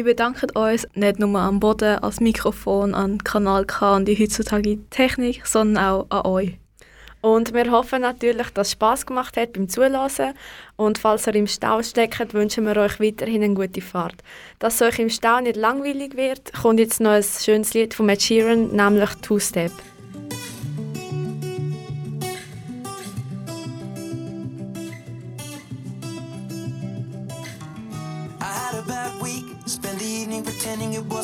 Wir 0.00 0.04
bedanken 0.04 0.48
uns 0.56 0.88
nicht 0.94 1.18
nur 1.18 1.38
am 1.38 1.60
Boden, 1.60 1.98
als 1.98 2.20
Mikrofon, 2.20 2.94
an 2.94 3.22
Kanal 3.22 3.66
K 3.66 3.96
und 3.96 4.06
die 4.06 4.18
heutzutage 4.18 4.78
Technik, 4.88 5.46
sondern 5.46 5.84
auch 5.84 6.06
an 6.08 6.24
euch. 6.24 6.58
Und 7.20 7.52
wir 7.52 7.70
hoffen 7.70 8.00
natürlich, 8.00 8.48
dass 8.48 8.68
es 8.68 8.72
Spass 8.72 9.04
gemacht 9.04 9.36
hat 9.36 9.52
beim 9.52 9.68
Zulassen. 9.68 10.32
Und 10.76 10.96
falls 10.96 11.26
ihr 11.26 11.34
im 11.34 11.46
Stau 11.46 11.82
steckt, 11.82 12.32
wünschen 12.32 12.64
wir 12.64 12.78
euch 12.78 12.98
weiterhin 12.98 13.42
eine 13.42 13.52
gute 13.52 13.82
Fahrt. 13.82 14.16
Dass 14.58 14.76
es 14.76 14.88
euch 14.88 14.98
im 15.00 15.10
Stau 15.10 15.38
nicht 15.40 15.56
langweilig 15.56 16.16
wird, 16.16 16.50
kommt 16.54 16.80
jetzt 16.80 17.02
noch 17.02 17.10
ein 17.10 17.22
schönes 17.22 17.74
Lied 17.74 17.92
von 17.92 18.08
Ed 18.08 18.22
Sheeran, 18.22 18.74
nämlich 18.74 19.10
Two 19.16 19.38
Step. 19.38 19.72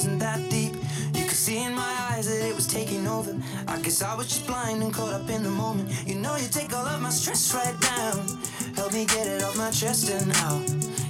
Wasn't 0.07 0.21
that 0.21 0.51
deep. 0.51 0.75
You 1.15 1.25
could 1.25 1.41
see 1.47 1.65
in 1.65 1.75
my 1.75 1.95
eyes 2.11 2.27
that 2.29 2.47
it 2.47 2.55
was 2.55 2.67
taking 2.67 3.09
over. 3.09 3.35
I 3.67 3.81
guess 3.81 4.03
I 4.03 4.15
was 4.15 4.29
just 4.29 4.47
blind 4.47 4.83
and 4.83 4.93
caught 4.95 5.13
up 5.13 5.29
in 5.29 5.43
the 5.43 5.51
moment. 5.51 5.91
You 6.07 6.15
know, 6.15 6.37
you 6.37 6.49
take 6.49 6.73
all 6.73 6.87
of 6.87 7.01
my 7.01 7.11
stress 7.11 7.53
right 7.55 7.79
down. 7.81 8.23
Help 8.77 8.93
me 8.93 9.05
get 9.07 9.27
it 9.27 9.43
off 9.43 9.57
my 9.57 9.71
chest 9.71 10.11
and 10.11 10.31
out 10.47 10.63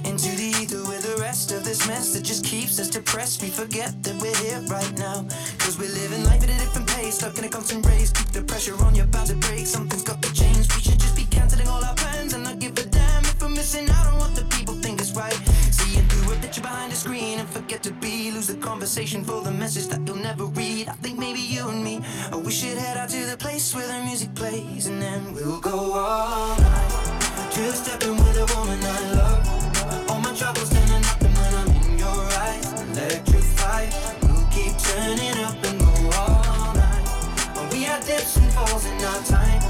into 0.09 0.29
the 0.41 0.49
ether 0.61 0.83
with 0.89 1.03
the 1.03 1.21
rest 1.21 1.51
of 1.51 1.63
this 1.63 1.87
mess 1.87 2.13
that 2.13 2.23
just 2.23 2.43
keeps 2.43 2.79
us 2.79 2.89
depressed. 2.89 3.41
We 3.43 3.49
forget 3.49 3.91
that 4.03 4.15
we're 4.21 4.39
here 4.45 4.61
right 4.67 4.93
now. 4.97 5.25
Cause 5.59 5.77
we're 5.77 5.93
living 6.01 6.23
life 6.23 6.41
at 6.43 6.49
a 6.49 6.57
different 6.63 6.87
pace, 6.87 7.15
stuck 7.15 7.37
in 7.37 7.45
a 7.45 7.49
constant 7.49 7.85
race. 7.85 8.11
Keep 8.11 8.29
the 8.29 8.41
pressure 8.41 8.75
on, 8.83 8.95
you're 8.95 9.05
about 9.05 9.27
to 9.27 9.35
break. 9.35 9.67
Something's 9.67 10.03
got 10.03 10.21
to 10.23 10.33
change. 10.33 10.73
We 10.73 10.81
should 10.81 10.99
just 10.99 11.15
be 11.15 11.25
canceling 11.25 11.67
all 11.67 11.83
our 11.83 11.95
plans 11.95 12.33
and 12.33 12.43
not 12.43 12.57
give 12.57 12.73
a 12.79 12.85
damn 12.85 13.23
if 13.25 13.39
we're 13.41 13.49
missing 13.49 13.87
out 13.91 14.07
on 14.07 14.17
what 14.19 14.33
the 14.33 14.45
people 14.45 14.73
think 14.73 15.01
is 15.01 15.13
right. 15.13 15.37
Behind 16.67 16.91
the 16.91 16.95
screen 16.95 17.39
and 17.39 17.47
forget 17.47 17.81
to 17.83 17.91
be. 18.03 18.31
Lose 18.31 18.47
the 18.47 18.59
conversation 18.69 19.23
for 19.23 19.41
the 19.41 19.51
message 19.51 19.87
that 19.87 20.01
you'll 20.05 20.23
never 20.29 20.45
read. 20.59 20.89
I 20.89 20.95
think 21.03 21.17
maybe 21.17 21.39
you 21.39 21.63
and 21.69 21.81
me, 21.83 21.95
or 22.33 22.39
we 22.39 22.51
should 22.51 22.77
head 22.77 22.97
out 22.97 23.09
to 23.09 23.21
the 23.31 23.37
place 23.37 23.73
where 23.75 23.87
the 23.87 23.99
music 24.09 24.35
plays 24.35 24.87
and 24.87 25.01
then 25.01 25.33
we'll 25.33 25.61
go 25.61 25.77
all 25.93 26.57
night. 26.59 26.91
Just 27.55 27.85
stepping 27.85 28.17
with 28.23 28.43
a 28.45 28.47
woman 28.55 28.79
I 28.97 28.99
love. 29.19 29.41
All 30.09 30.19
my 30.19 30.33
troubles 30.39 30.69
turning 30.69 31.05
up 31.11 31.21
and 31.27 31.35
when 31.39 31.53
I'm 31.61 31.69
in 31.81 31.99
your 32.03 32.21
eyes, 32.45 32.67
electrified. 32.83 33.89
We'll 34.23 34.47
keep 34.57 34.73
turning 34.89 35.37
up 35.47 35.57
and 35.69 35.79
go 35.79 35.93
all 36.19 36.73
night. 36.83 37.05
We 37.71 37.79
had 37.89 38.03
dips 38.05 38.35
and 38.37 38.51
falls 38.51 38.85
in 38.85 38.97
our 39.11 39.21
time, 39.35 39.61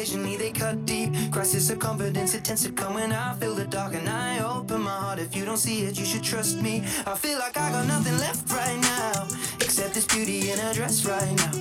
occasionally 0.00 0.36
they 0.36 0.50
cut 0.50 0.86
deep. 0.86 1.12
Crisis 1.30 1.68
of 1.70 1.78
confidence, 1.78 2.34
it 2.34 2.44
tends 2.44 2.64
to 2.64 2.72
come 2.72 2.94
when 2.94 3.12
I 3.12 3.34
feel 3.34 3.54
the 3.54 3.64
dark 3.64 3.94
and 3.94 4.08
I 4.08 4.38
open 4.40 4.82
my 4.82 4.90
heart. 4.90 5.18
If 5.18 5.34
you 5.36 5.44
don't 5.44 5.56
see 5.56 5.82
it, 5.82 5.98
you 5.98 6.04
should 6.04 6.22
trust 6.22 6.62
me. 6.62 6.82
I 7.06 7.14
feel 7.16 7.38
like 7.38 7.56
I 7.56 7.70
got 7.70 7.86
nothing 7.86 8.16
left 8.18 8.50
right 8.50 8.80
now, 8.80 9.28
except 9.60 9.94
this 9.94 10.06
beauty 10.06 10.50
in 10.50 10.58
her 10.58 10.72
dress 10.72 11.04
right 11.04 11.32
now. 11.36 11.52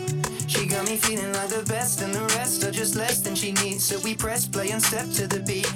She 0.47 0.67
got 0.67 0.87
me 0.87 0.95
feeling 0.95 1.33
like 1.33 1.49
the 1.49 1.63
best, 1.67 2.01
and 2.01 2.13
the 2.13 2.25
rest 2.37 2.63
are 2.63 2.71
just 2.71 2.95
less 2.95 3.19
than 3.19 3.35
she 3.35 3.51
needs. 3.51 3.83
So 3.83 3.99
we 3.99 4.15
press 4.15 4.47
play 4.47 4.69
and 4.69 4.81
step 4.81 5.09
to 5.17 5.27
the 5.27 5.39
beat. 5.41 5.67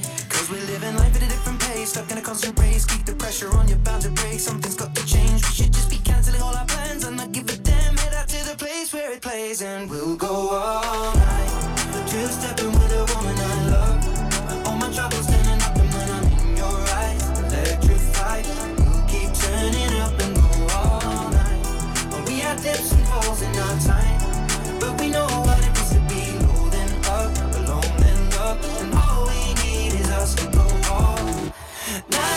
Cause 0.44 0.52
we're 0.52 0.74
living 0.74 0.98
life 0.98 1.16
at 1.16 1.24
a 1.24 1.30
different 1.30 1.58
pace, 1.62 1.92
stuck 1.92 2.12
in 2.12 2.18
a 2.18 2.22
constant 2.22 2.60
race. 2.60 2.84
Keep 2.84 3.06
the 3.06 3.14
pressure 3.14 3.50
on, 3.56 3.66
you're 3.70 3.78
bound 3.78 4.02
to 4.02 4.10
break. 4.10 4.42
Something's 4.42 4.76
got 4.76 4.94
to 4.94 5.06
change. 5.06 5.42
We 5.48 5.54
should 5.54 5.72
just 5.72 5.90
be 5.90 5.96
cancelling 6.00 6.42
all 6.42 6.54
our 6.54 6.66
plans 6.66 7.06
and 7.06 7.16
not 7.16 7.32
give 7.32 7.48
a 7.48 7.56
damn. 7.56 7.96
Head 7.96 8.14
out 8.14 8.28
to 8.28 8.50
the 8.50 8.58
place 8.58 8.94
where 8.94 9.14
it 9.14 9.22
plays, 9.22 9.62
and 9.62 9.90
we'll 9.90 10.18
go 10.18 10.28
all 10.28 11.16
night. 11.16 12.08
Two 12.10 12.28
stepping 12.28 12.74
with 12.74 12.92
a 12.92 13.06
woman 13.16 13.38
I 13.40 13.68
love. 13.72 14.68
All 14.68 14.76
my 14.76 14.92
troubles 14.92 15.28
turning 15.28 15.62
up, 15.62 15.78
and 15.78 15.90
when 15.94 16.10
I'm 16.12 16.26
in 16.28 16.58
your 16.58 16.78
eyes, 17.00 17.24
electrified. 17.40 18.46
We'll 18.84 19.08
keep 19.08 19.32
turning 19.34 19.96
up 20.02 20.20
and 20.20 20.36
go 20.36 20.68
all 20.76 21.30
night. 21.32 22.28
We 22.28 22.40
had 22.40 22.62
dips 22.62 22.92
and 22.92 23.08
falls 23.08 23.42
in 23.42 23.56
our 23.56 23.80
time. 23.80 24.13
Nah. 32.12 32.33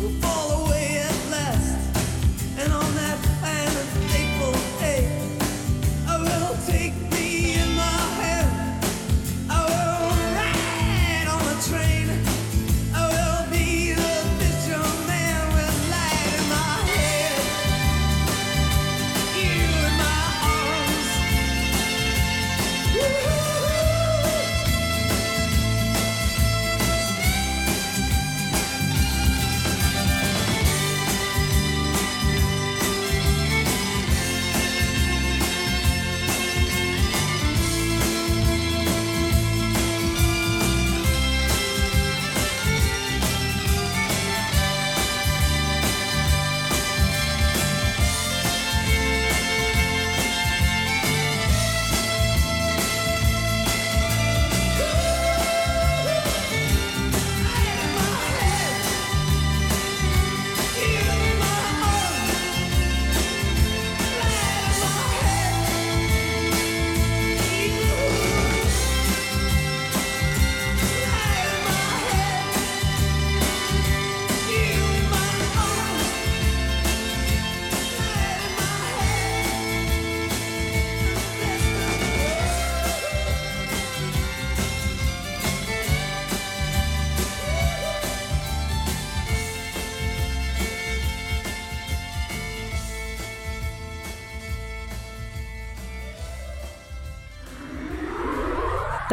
We'll 0.00 0.08
follow 0.12 0.59